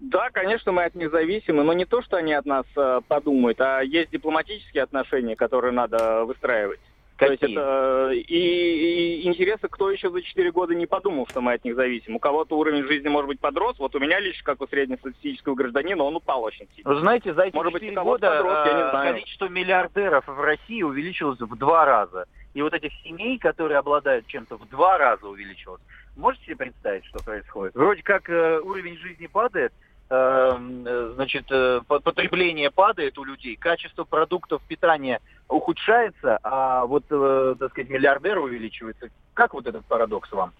[0.00, 3.60] Да, конечно, мы от них зависимы, но не то, что они от нас э, подумают,
[3.60, 6.78] а есть дипломатические отношения, которые надо выстраивать.
[7.18, 7.36] Какие?
[7.36, 11.54] То есть это и, и интересно, кто еще за 4 года не подумал, что мы
[11.54, 12.14] от них зависим.
[12.14, 13.76] У кого-то уровень жизни, может быть, подрос.
[13.78, 16.94] Вот у меня лично, как у среднестатистического гражданина, он упал очень сильно.
[16.94, 19.14] Вы знаете, за эти может 4 быть, года подрос, знаю.
[19.14, 22.26] количество миллиардеров в России увеличилось в два раза.
[22.54, 25.82] И вот этих семей, которые обладают чем-то, в два раза увеличилось.
[26.16, 27.74] Можете себе представить, что происходит?
[27.74, 34.62] Вроде как э, уровень жизни падает, э, значит, э, потребление падает у людей, качество продуктов
[34.62, 39.08] питания ухудшается, а вот, э, так сказать, миллиардеры увеличиваются.
[39.34, 40.52] Как вот этот парадокс вам?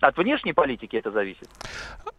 [0.00, 1.48] От внешней политики это зависит.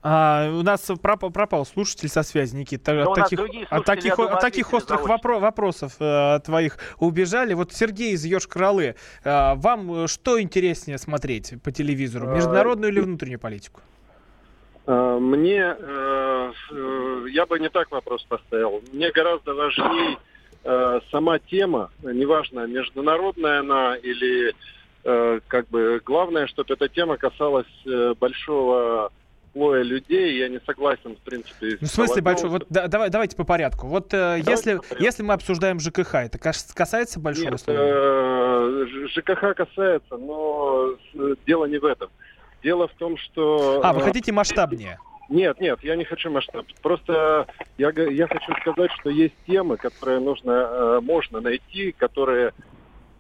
[0.04, 3.04] А, у нас пропал, пропал слушатель со связи, Никита.
[3.04, 7.56] От таких, от таких, думаю, от таких острых вопро- вопросов э, твоих убежали.
[7.56, 13.82] Вот Сергей из Ёж-Кралы, э, вам что интереснее смотреть по телевизору, международную или внутреннюю политику?
[14.88, 18.82] Э, мне, э, э, я бы не так вопрос поставил.
[18.92, 20.18] Мне гораздо важнее
[21.10, 24.54] сама тема, неважно, международная она или
[25.02, 27.66] как бы главное, чтобы эта тема касалась
[28.20, 29.12] большого
[29.54, 31.78] слоя людей, я не согласен, в принципе.
[31.82, 32.50] Ну, в смысле большой?
[32.50, 33.88] Вот да, давай, давайте по порядку.
[33.88, 39.08] Вот э, если, по если мы обсуждаем ЖКХ, это касается большого Нет, слоя?
[39.08, 40.96] ЖКХ касается, но
[41.46, 42.10] дело не в этом.
[42.64, 43.82] Дело в том, что...
[43.84, 45.00] А, вы э, хотите масштабнее?
[45.30, 46.66] Нет, нет, я не хочу масштаб.
[46.82, 47.48] Просто
[47.78, 52.54] я, я хочу сказать, что есть темы, которые нужно, э, можно найти, которые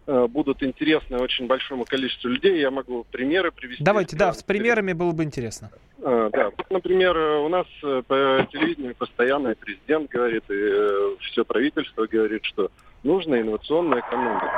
[0.05, 2.59] э, будут интересны очень большому количеству людей.
[2.59, 3.83] Я могу примеры привести.
[3.83, 5.71] Давайте, да, с примерами было бы интересно.
[5.99, 12.71] Да, например, у нас по телевидению постоянно президент говорит, и все правительство говорит, что
[13.03, 14.49] нужна инновационная экономика.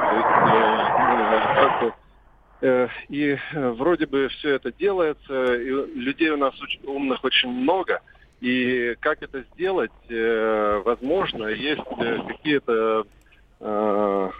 [2.63, 6.53] Э, и э, вроде бы все это делается, и людей у нас
[6.85, 7.99] умных очень много.
[8.39, 11.81] И как это сделать, э, возможно, есть
[12.27, 13.05] какие-то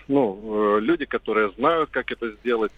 [0.10, 2.74] ну, люди, которые знают, как это сделать.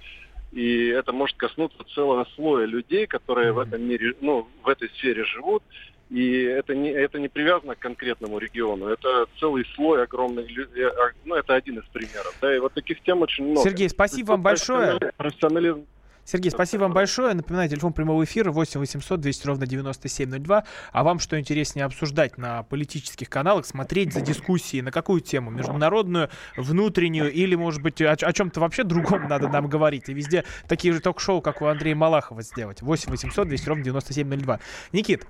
[0.52, 5.26] И это может коснуться целого слоя людей, которые в этом мире, ну, в этой сфере
[5.26, 5.64] живут.
[6.10, 11.12] И это не, это не привязано к конкретному региону, это целый слой огромный, э, а,
[11.26, 12.38] ну это один из примеров.
[12.42, 13.68] Да, и вот таких тем очень много.
[13.68, 15.00] Сергей, спасибо вам большое.
[15.18, 15.86] Профессионализм
[16.26, 17.36] Сергей, спасибо вам большое.
[17.36, 20.64] Напоминаю, телефон прямого эфира 8 800 200 ровно 9702.
[20.92, 25.52] А вам что интереснее обсуждать на политических каналах, смотреть за дискуссией на какую тему?
[25.52, 30.10] Международную, внутреннюю или, может быть, о, о чем-то вообще другом надо нам говорить?
[30.10, 32.82] И везде такие же ток-шоу, как у Андрея Малахова сделать.
[32.82, 34.60] 8 800 200 ровно 9702.
[34.94, 35.28] Никит,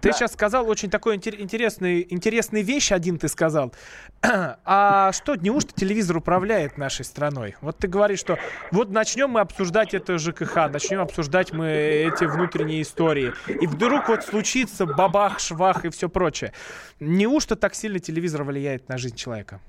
[0.00, 0.12] ты да.
[0.12, 3.72] сейчас сказал очень такой интересный, интересный вещь, один ты сказал.
[4.64, 7.56] А что, неужто телевизор управляет нашей страной?
[7.60, 8.38] Вот ты говоришь, что
[8.70, 13.32] вот начнем мы обсуждать это же ЖКХ, начнем обсуждать мы эти внутренние истории.
[13.48, 16.52] И вдруг вот случится бабах, швах и все прочее.
[17.00, 19.60] Неужто так сильно телевизор влияет на жизнь человека?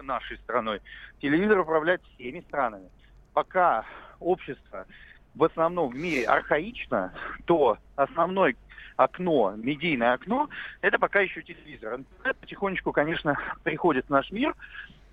[0.00, 0.80] Нашей страной.
[1.20, 2.88] Телевизор управляет всеми странами.
[3.32, 3.84] Пока
[4.20, 4.86] общество
[5.34, 7.12] в основном в мире архаично,
[7.46, 8.56] то основной
[8.96, 10.48] окно, медийное окно,
[10.82, 11.96] это пока еще телевизор.
[11.96, 14.54] Интернет потихонечку, конечно, приходит в наш мир,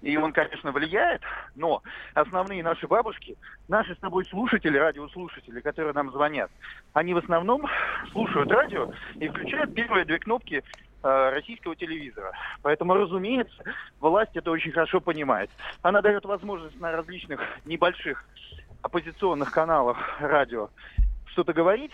[0.01, 1.21] и он, конечно, влияет,
[1.55, 1.81] но
[2.13, 3.37] основные наши бабушки,
[3.67, 6.49] наши с тобой слушатели, радиослушатели, которые нам звонят,
[6.93, 7.65] они в основном
[8.11, 10.63] слушают радио и включают первые две кнопки
[11.03, 12.31] э, российского телевизора.
[12.63, 13.63] Поэтому, разумеется,
[13.99, 15.49] власть это очень хорошо понимает.
[15.81, 18.25] Она дает возможность на различных небольших
[18.81, 20.69] оппозиционных каналах радио
[21.25, 21.91] что-то говорить.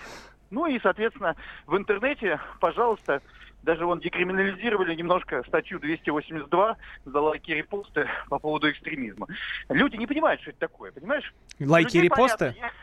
[0.49, 3.21] Ну и, соответственно, в интернете, пожалуйста,
[3.67, 9.27] даже вон декриминализировали немножко статью 282 за лайки и репосты по поводу экстремизма.
[9.67, 11.33] Люди не понимают, что это такое, понимаешь?
[11.59, 12.53] Лайки и репосты?
[12.53, 12.77] Понятно,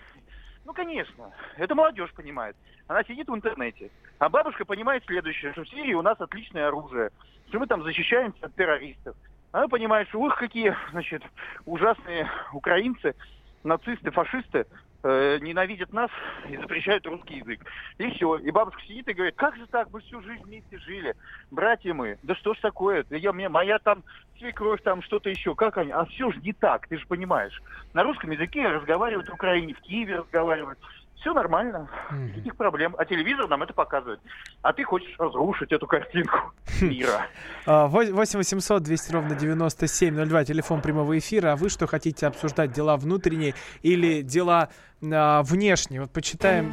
[0.67, 2.55] Ну, конечно, это молодежь понимает.
[2.87, 3.91] Она сидит в интернете.
[4.19, 7.11] А бабушка понимает следующее, что в Сирии у нас отличное оружие,
[7.49, 9.17] что мы там защищаемся от террористов.
[9.53, 11.23] Она понимает, что ух, какие, значит,
[11.65, 13.15] ужасные украинцы,
[13.63, 14.67] нацисты, фашисты
[15.05, 16.11] э, ненавидят нас
[16.49, 17.61] и запрещают русский язык.
[17.99, 18.39] И все.
[18.39, 21.15] И бабушка сидит и говорит, как же так, мы всю жизнь вместе жили,
[21.51, 24.03] братья мы, да что ж такое, я, мне, моя там
[24.39, 27.63] свекровь, там что-то еще, как они, а все же не так, ты же понимаешь.
[27.93, 30.79] На русском языке разговаривают в Украине, в Киеве разговаривают.
[31.17, 32.95] Все нормально, никаких проблем.
[32.99, 34.21] А телевизор нам это показывает.
[34.63, 36.53] А ты хочешь разрушить эту картинку
[36.83, 37.27] мира.
[37.67, 41.53] 8 800 200 ровно 9702, телефон прямого эфира.
[41.53, 42.73] А вы что хотите обсуждать?
[42.73, 44.69] Дела внутренние или дела
[45.03, 46.03] а, внешние?
[46.03, 46.73] Вот почитаем...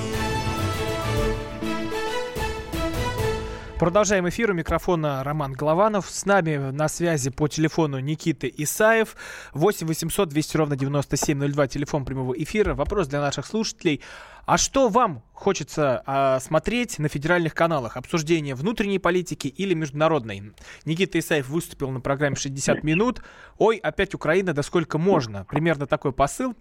[3.81, 4.51] Продолжаем эфир.
[4.51, 6.07] У микрофона Роман Голованов.
[6.07, 9.15] С нами на связи по телефону Никита Исаев.
[9.55, 11.67] 8 800 200 ровно 9702.
[11.67, 12.75] Телефон прямого эфира.
[12.75, 14.01] Вопрос для наших слушателей.
[14.45, 17.97] А что вам хочется а, смотреть на федеральных каналах?
[17.97, 20.53] Обсуждение внутренней политики или международной?
[20.85, 23.23] Никита Исаев выступил на программе «60 минут».
[23.57, 25.45] Ой, опять Украина, да сколько можно?
[25.45, 26.55] Примерно такой посыл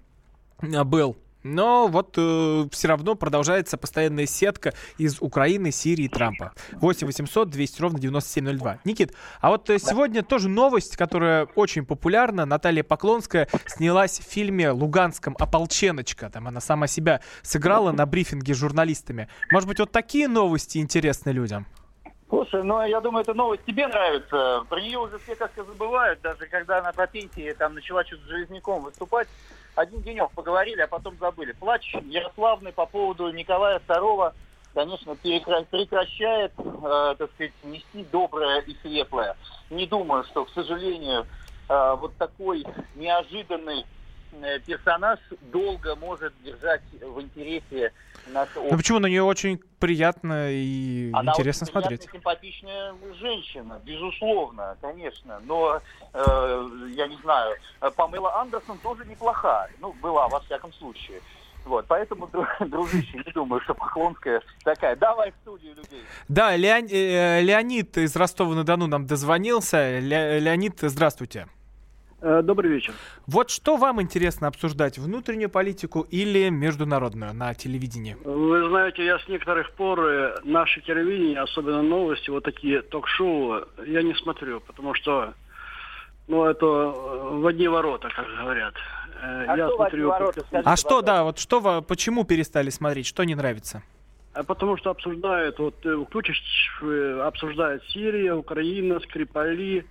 [0.63, 6.53] был но вот э, все равно продолжается постоянная сетка из Украины, Сирии, Трампа.
[6.73, 8.79] 8 800 200 ровно 9702.
[8.85, 12.45] Никит, а вот э, сегодня тоже новость, которая очень популярна.
[12.45, 16.31] Наталья Поклонская снялась в фильме «Луганском ополченочка».
[16.31, 19.29] Там она сама себя сыграла на брифинге с журналистами.
[19.51, 21.67] Может быть, вот такие новости интересны людям?
[22.29, 24.65] Слушай, ну я думаю, эта новость тебе нравится.
[24.69, 28.29] Про нее уже все как-то забывают, даже когда она по пенсии там начала что-то с
[28.29, 29.27] железняком выступать
[29.75, 31.53] один денек поговорили, а потом забыли.
[31.53, 34.33] Плач Ярославный по поводу Николая II,
[34.75, 39.37] конечно, прекращает, э, так сказать, нести доброе и светлое.
[39.71, 41.27] Не думаю, что, к сожалению,
[41.69, 42.65] э, вот такой
[42.95, 43.85] неожиданный
[44.67, 45.19] персонаж
[45.53, 47.93] долго может держать в интересе
[48.29, 52.01] нашего Ну почему на нее очень приятно и Она интересно очень смотреть?
[52.01, 55.41] приятная, симпатичная женщина, безусловно, конечно.
[55.45, 55.81] Но,
[56.13, 57.57] э, я не знаю,
[57.97, 59.69] Памела Андерсон тоже неплоха.
[59.81, 61.21] Ну, была, во всяком случае.
[61.65, 64.97] Вот, поэтому, дру- дружище, не думаю, что Поклонская такая.
[64.97, 66.03] Давай в студию людей.
[66.29, 69.99] Да, Леон- э, Леонид из Ростова-на-Дону нам дозвонился.
[69.99, 71.49] Ле- Леонид, здравствуйте.
[72.23, 72.93] Э, Добрый вечер.
[73.27, 78.17] Вот что вам интересно обсуждать, внутреннюю политику или международную на телевидении?
[78.25, 84.03] Вы знаете, я с некоторых пор э, наше телевидение, особенно новости, вот такие ток-шоу, я
[84.03, 85.33] не смотрю, потому что,
[86.29, 88.75] ну, это э, в одни ворота, как говорят.
[89.23, 91.81] Э, А я что в одни ворота, как- скажите, А что, да, вот что, вы-
[91.83, 93.83] почему перестали смотреть, что не нравится?
[94.35, 96.43] А потому что обсуждают, вот э, включишь,
[96.83, 99.87] э, обсуждают Сирия, Украина, Скрипали,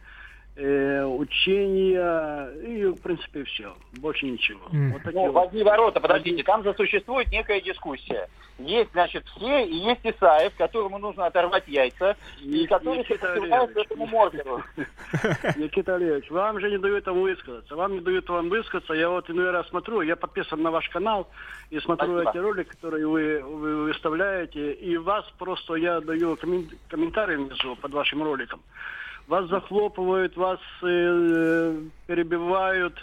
[0.60, 3.74] э, учения и, в принципе, все.
[3.99, 4.62] Больше ничего.
[4.72, 5.47] Вот такие Ну, вот.
[5.47, 8.28] одни ворота, подождите, там же существует некая дискуссия.
[8.60, 14.05] Есть, значит, все, и есть Исаев, которому нужно оторвать яйца, и который Никита сопротивляется этому
[14.07, 14.64] Моргеру.
[15.55, 17.76] Никита Олегович, вам же не дают вам высказаться.
[17.76, 18.93] Вам не дают вам высказаться.
[18.93, 21.30] Я вот иной раз смотрю, я подписан на ваш канал
[21.70, 22.32] и смотрю Спасибо.
[22.32, 24.74] эти ролики, которые вы, вы выставляете.
[24.74, 28.60] И вас просто, я даю коммен- комментарии внизу под вашим роликом.
[29.30, 32.96] Вас захлопывают, вас э, перебивают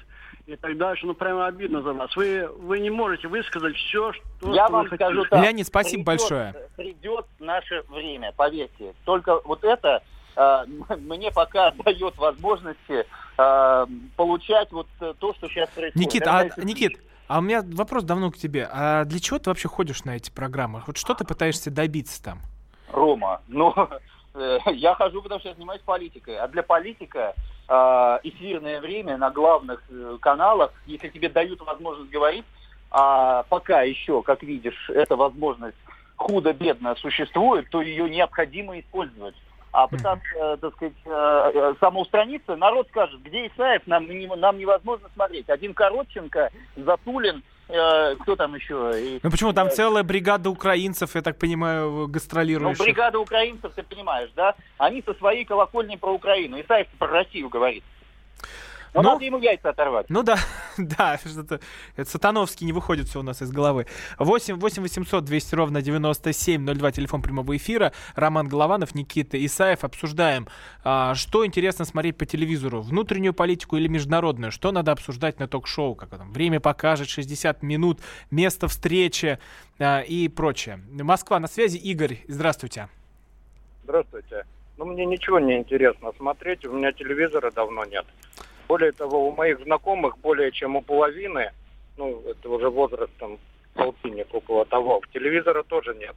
[0.46, 1.06] и так дальше.
[1.06, 2.14] Ну, прямо обидно за вас.
[2.16, 5.04] Вы, вы не можете высказать все, что Я что вам вы хотите.
[5.04, 5.42] скажу так.
[5.44, 6.54] Леонид, спасибо Придет- большое.
[6.76, 8.92] Придет наше время, поверьте.
[9.04, 10.02] Только вот это
[10.34, 10.64] э,
[10.98, 13.06] мне пока дает возможности
[13.38, 15.94] э, получать вот то, что сейчас происходит.
[15.94, 16.98] Никит, Это, а, Никит,
[17.28, 18.68] а у меня вопрос давно к тебе.
[18.72, 20.82] А для чего ты вообще ходишь на эти программы?
[20.88, 22.40] Вот что ты пытаешься добиться там?
[22.92, 23.72] Рома, ну,
[24.66, 26.38] я хожу, потому что я занимаюсь политикой.
[26.38, 27.34] А для политика
[27.68, 27.72] э,
[28.24, 32.44] эфирное время на главных э, каналах, если тебе дают возможность говорить,
[32.90, 35.76] а пока еще, как видишь, эта возможность
[36.16, 39.34] худо-бедно существует, то ее необходимо использовать.
[39.72, 44.06] А пытаться, э, так сказать, э, э, самоустраниться, народ скажет, где Исаев, нам,
[44.40, 45.50] нам невозможно смотреть.
[45.50, 49.18] Один Коротченко, Затулин, э, кто там еще?
[49.22, 52.84] Ну почему там целая бригада украинцев, я так понимаю, ну, гастролирующих?
[52.84, 54.54] бригада украинцев, ты понимаешь, да?
[54.78, 56.60] Они со своей колокольни про Украину.
[56.60, 57.82] Исаев про Россию говорит.
[58.96, 60.06] Но Ну, надо ему яйца оторвать.
[60.08, 60.38] Ну да,
[60.78, 61.60] да, что-то
[62.02, 63.86] сатановский не выходит все у нас из головы.
[64.18, 67.92] 8 8 800 200 ровно 9702, телефон прямого эфира.
[68.14, 69.84] Роман Голованов, Никита Исаев.
[69.84, 70.48] Обсуждаем,
[70.82, 72.80] а, что интересно смотреть по телевизору.
[72.80, 74.50] Внутреннюю политику или международную.
[74.50, 75.94] Что надо обсуждать на ток-шоу.
[75.94, 79.38] Как там, время покажет, 60 минут, место встречи
[79.78, 80.80] а, и прочее.
[80.90, 81.76] Москва на связи.
[81.76, 82.88] Игорь, здравствуйте.
[83.84, 84.46] Здравствуйте.
[84.78, 88.04] Ну, мне ничего не интересно смотреть, у меня телевизора давно нет.
[88.68, 91.52] Более того, у моих знакомых более чем у половины,
[91.96, 93.38] ну, это уже возраст там
[93.74, 96.14] полтинник около того, телевизора тоже нет.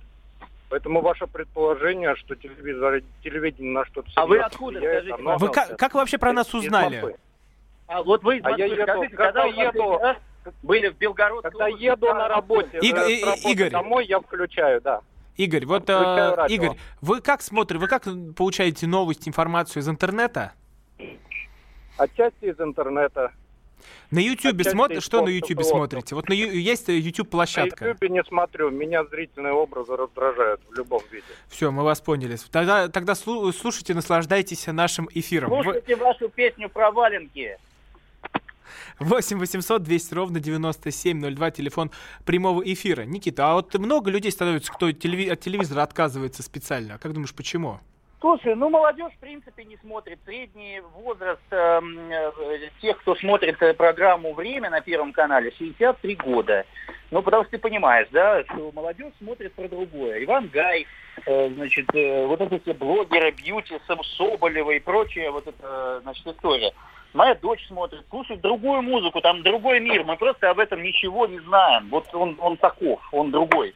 [0.69, 5.49] Поэтому ваше предположение, что телевизор, телевидение на что-то А вы откуда, влияет, скажите, оно- Вы
[5.51, 7.15] как, как вы вообще про нас узнали?
[7.87, 10.17] А вот вы из А я Москвы, еду- скажите, когда когда вы еду- раз
[10.63, 12.29] были в Белгородской Когда области, еду на откуда?
[12.35, 13.69] работе Иг- э, и- работы Игорь.
[13.71, 15.01] домой, я включаю, да.
[15.37, 16.45] Игорь, вот, э.
[16.49, 18.03] Игорь, вы как смотрите, вы как
[18.37, 20.53] получаете новости, информацию из интернета?
[21.99, 23.31] Отчасти из интернета.
[24.11, 26.15] На YouTube смотрите, что на YouTube смотрите?
[26.15, 27.87] Вот на Ю- есть YouTube На площадка.
[27.89, 31.23] Ютубе не смотрю, меня зрительные образы раздражают в любом виде.
[31.47, 32.37] Все, мы вас поняли.
[32.51, 35.49] Тогда, тогда слу- слушайте, наслаждайтесь нашим эфиром.
[35.49, 37.57] Слушайте вашу песню про валенки.
[38.99, 41.91] 8 800 200 ровно 9702, телефон
[42.25, 43.03] прямого эфира.
[43.03, 46.97] Никита, а вот много людей становится, кто телеви- от телевизора отказывается специально.
[46.97, 47.79] Как думаешь, почему?
[48.21, 50.19] Слушай, ну молодежь в принципе не смотрит.
[50.25, 56.65] Средний возраст эм, э, тех, кто смотрит э, программу «Время» на Первом канале, 63 года.
[57.11, 60.23] Ну, потому что ты понимаешь, да, что молодежь смотрит про другое.
[60.25, 60.85] Иван Гай,
[61.25, 63.79] э, значит, э, вот эти все блогеры, бьюти,
[64.17, 66.73] Соболева и прочее, вот эта, значит, история.
[67.13, 70.03] Моя дочь смотрит, слушает другую музыку, там другой мир.
[70.03, 71.87] Мы просто об этом ничего не знаем.
[71.89, 73.73] Вот он, он таков, он другой.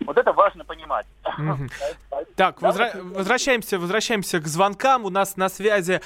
[0.00, 1.06] Вот это важно понимать.
[1.38, 1.68] Мгм.
[2.38, 5.04] Так, возра- возвращаемся, возвращаемся к звонкам.
[5.04, 6.00] У нас на связи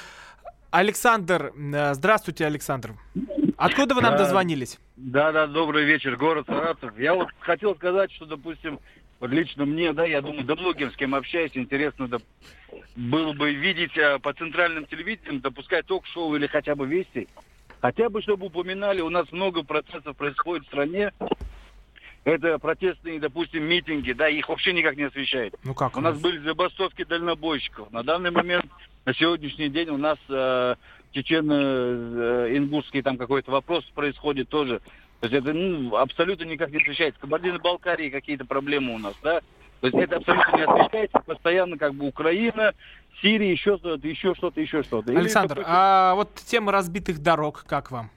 [0.71, 1.53] Александр.
[1.55, 2.95] Э, Здравствуйте, Александр.
[3.55, 4.79] Откуда вы нам дозвонились?
[4.95, 6.97] Да, да, добрый вечер, город Саратов.
[6.97, 8.79] Я вот хотел сказать, что, допустим,
[9.19, 12.17] вот лично мне, да, я думаю, да многим, с кем общаюсь, интересно да,
[12.95, 17.27] было бы видеть а, по центральным телевидениям, допускать ток-шоу или хотя бы вести.
[17.79, 21.11] Хотя бы, чтобы упоминали, у нас много процессов происходит в стране.
[22.25, 25.55] Это протестные, допустим, митинги, да, их вообще никак не освещает.
[25.63, 25.97] Ну как?
[25.97, 27.91] У нас были забастовки дальнобойщиков.
[27.91, 28.65] На данный момент,
[29.05, 30.75] на сегодняшний день у нас э,
[31.11, 34.79] чечено-ингушский там какой-то вопрос происходит тоже.
[35.19, 37.19] То есть это ну, абсолютно никак не освещается.
[37.19, 39.41] Кабардино-Балкарии какие-то проблемы у нас, да?
[39.81, 41.19] То есть это абсолютно не освещается.
[41.25, 42.73] Постоянно как бы Украина,
[43.21, 45.11] Сирия, еще что-то, еще что-то, еще что-то.
[45.11, 48.09] Или, Александр, допустим, а вот тема разбитых дорог, как вам?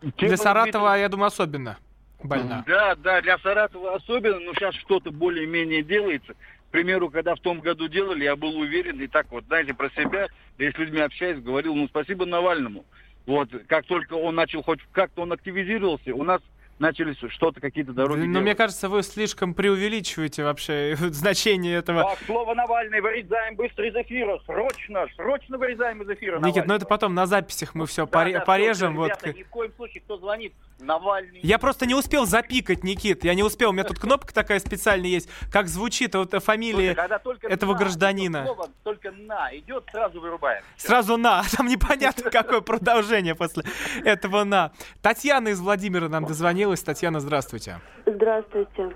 [0.00, 1.78] Тема Для Саратова, разбитых- я думаю, особенно
[2.22, 2.64] больна.
[2.66, 6.34] Да, да, для Саратова особенно, но сейчас что-то более-менее делается.
[6.34, 9.88] К примеру, когда в том году делали, я был уверен, и так вот, знаете, про
[9.90, 12.84] себя, и с людьми общаюсь, говорил, ну, спасибо Навальному.
[13.26, 16.40] Вот, как только он начал, хоть как-то он активизировался, у нас
[16.78, 18.42] начались что-то, какие-то дороги Но делать.
[18.42, 22.02] мне кажется, вы слишком преувеличиваете вообще значение этого.
[22.02, 24.40] Так, слово Навальный вырезаем быстро из эфира.
[24.46, 26.36] Срочно, срочно вырезаем из эфира.
[26.38, 26.76] Никит, ну Навального.
[26.76, 28.92] это потом на записях мы все Да, да, порежем.
[28.92, 29.06] всё, вот.
[29.06, 31.40] ребята, ни в коем случае, кто звонит, Навальный.
[31.42, 33.24] Я просто не успел запикать, Никит.
[33.24, 33.70] Я не успел.
[33.70, 35.28] У меня тут кнопка такая специальная есть.
[35.50, 38.44] Как звучит вот фамилия Слушай, этого на, гражданина.
[38.44, 40.62] Слово только на идет, сразу вырубаем.
[40.76, 41.42] Сразу на.
[41.56, 43.64] Там непонятно, какое продолжение после
[44.04, 44.72] этого на.
[45.02, 46.24] Татьяна из Владимира нам
[46.68, 46.82] дозвонилась.
[46.82, 47.78] Татьяна, здравствуйте.
[48.06, 48.94] Здравствуйте.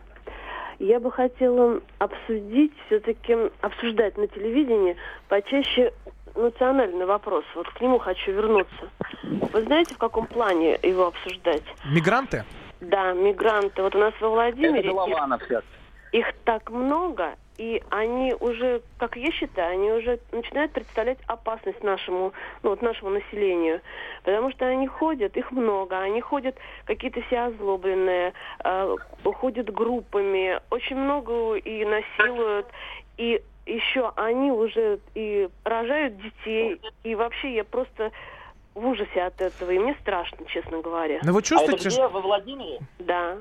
[0.78, 4.96] Я бы хотела обсудить, все-таки обсуждать на телевидении
[5.28, 5.92] почаще
[6.34, 7.44] национальный вопрос.
[7.54, 8.88] Вот к нему хочу вернуться.
[9.52, 11.62] Вы знаете, в каком плане его обсуждать?
[11.94, 12.44] Мигранты?
[12.80, 13.82] Да, мигранты.
[13.82, 15.62] Вот у нас во Владимире Это Голованов сейчас.
[16.12, 22.32] их так много, и они уже, как я считаю, они уже начинают представлять опасность нашему,
[22.64, 23.80] ну, вот нашему населению.
[24.24, 26.56] Потому что они ходят, их много, они ходят
[26.86, 28.32] какие-то все озлобленные,
[28.64, 32.66] э, ходят группами, очень много и насилуют,
[33.16, 38.10] и еще они уже и рожают детей, и вообще я просто
[38.74, 41.20] в ужасе от этого, и мне страшно, честно говоря.
[41.22, 42.80] Но вы чувствуете, А это где, во Владимире?
[42.98, 43.36] Да.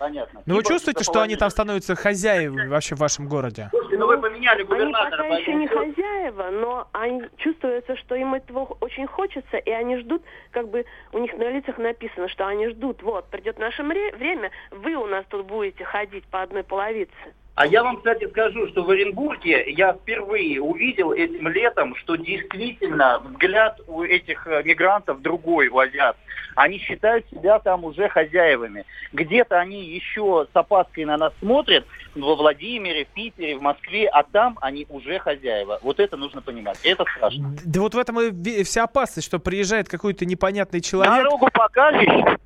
[0.00, 0.42] Понятно.
[0.46, 3.68] Ну вы чувствуете, что они там становятся хозяевами вообще в вашем городе?
[3.70, 5.22] Слушайте, ну вы поменяли Они губернатора.
[5.24, 10.22] пока еще не хозяева, но они чувствуется, что им этого очень хочется, и они ждут,
[10.52, 14.94] как бы у них на лицах написано, что они ждут, вот, придет наше время, вы
[14.94, 17.12] у нас тут будете ходить по одной половице.
[17.54, 23.18] А я вам, кстати, скажу, что в Оренбурге я впервые увидел этим летом, что действительно
[23.18, 26.16] взгляд у этих э, мигрантов другой, у азиат.
[26.54, 28.84] Они считают себя там уже хозяевами.
[29.12, 31.84] Где-то они еще с опаской на нас смотрят,
[32.14, 35.78] во Владимире, в Питере, в Москве, а там они уже хозяева.
[35.82, 36.78] Вот это нужно понимать.
[36.82, 37.56] Это страшно.
[37.64, 41.14] Да вот в этом и вся опасность, что приезжает какой-то непонятный человек.
[41.14, 42.38] Дорогу покажешь,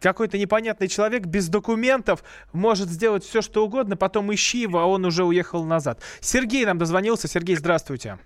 [0.00, 2.22] какой-то непонятный человек без документов
[2.52, 6.00] может сделать все, что угодно, потом ищи его, а он уже уехал назад.
[6.20, 7.28] Сергей нам дозвонился.
[7.28, 8.18] Сергей, здравствуйте.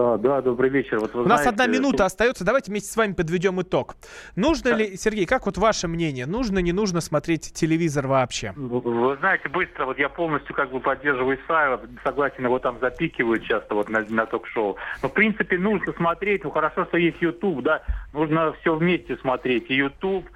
[0.00, 1.00] А, да, добрый вечер.
[1.00, 2.44] Вот У знаете, нас одна минута остается.
[2.44, 3.96] Давайте вместе с вами подведем итог.
[4.36, 8.52] Нужно ли, Сергей, как вот ваше мнение, нужно, не нужно смотреть телевизор вообще?
[8.54, 13.74] Вы знаете, быстро, вот я полностью как бы поддерживаю Исаева, согласен, его там запикивают часто
[13.74, 14.76] вот на, на ток-шоу.
[15.02, 17.82] Но, в принципе, нужно смотреть, ну, хорошо, что есть YouTube, да,
[18.12, 19.68] нужно все вместе смотреть.
[19.68, 20.26] И YouTube,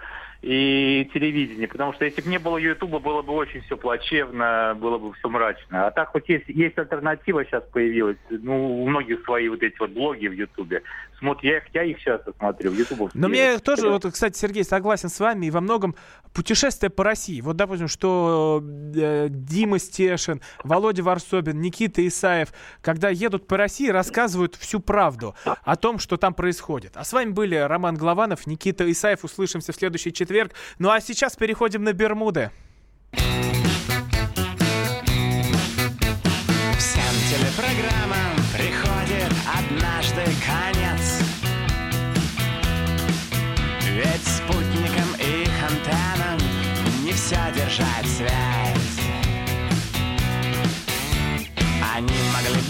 [0.42, 4.98] и телевидение, потому что если бы не было Ютуба, было бы очень все плачевно, было
[4.98, 5.86] бы все мрачно.
[5.86, 9.90] А так хоть есть, есть альтернатива сейчас появилась, ну, у многих свои вот эти вот
[9.90, 10.82] блоги в Ютубе.
[11.22, 13.08] Смотрю, я их, я их часто смотрю, в Ютубе.
[13.14, 15.94] Но мне тоже, вот, кстати, Сергей, согласен с вами, и во многом
[16.34, 17.40] путешествие по России.
[17.40, 24.56] Вот, допустим, что э, Дима Стешин, Володя Варсобин, Никита Исаев, когда едут по России, рассказывают
[24.56, 26.96] всю правду о том, что там происходит.
[26.96, 29.22] А с вами были Роман Главанов, Никита Исаев.
[29.22, 30.54] Услышимся в следующий четверг.
[30.80, 32.50] Ну а сейчас переходим на Бермуды.
[33.12, 33.61] Всем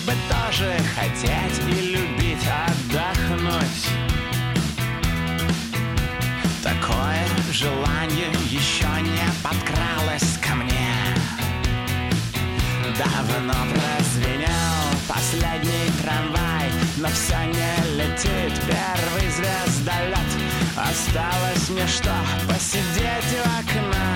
[0.06, 3.88] бы тоже хотеть и любить отдохнуть.
[6.62, 10.88] Такое желание еще не подкралось ко мне.
[12.98, 18.60] Давно прозвенел последний трамвай Но все не летит.
[18.66, 20.18] Первый звездолет
[20.76, 22.14] Осталось мне что,
[22.46, 24.11] посидеть у окна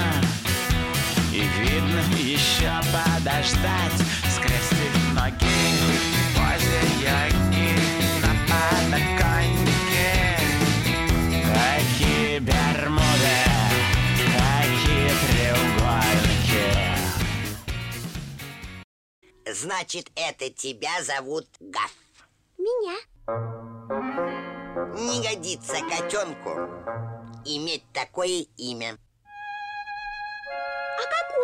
[1.36, 4.00] И видно еще подождать
[4.34, 5.44] Скрестить ноги
[5.84, 7.76] в позе йоги
[8.22, 10.08] На подоконнике
[11.52, 13.38] Такие Бермуды,
[14.32, 16.68] такие треугольники.
[19.52, 21.92] Значит, это тебя зовут Гаф.
[22.56, 22.96] Меня.
[24.94, 26.50] Не годится котенку
[27.44, 28.96] иметь такое имя.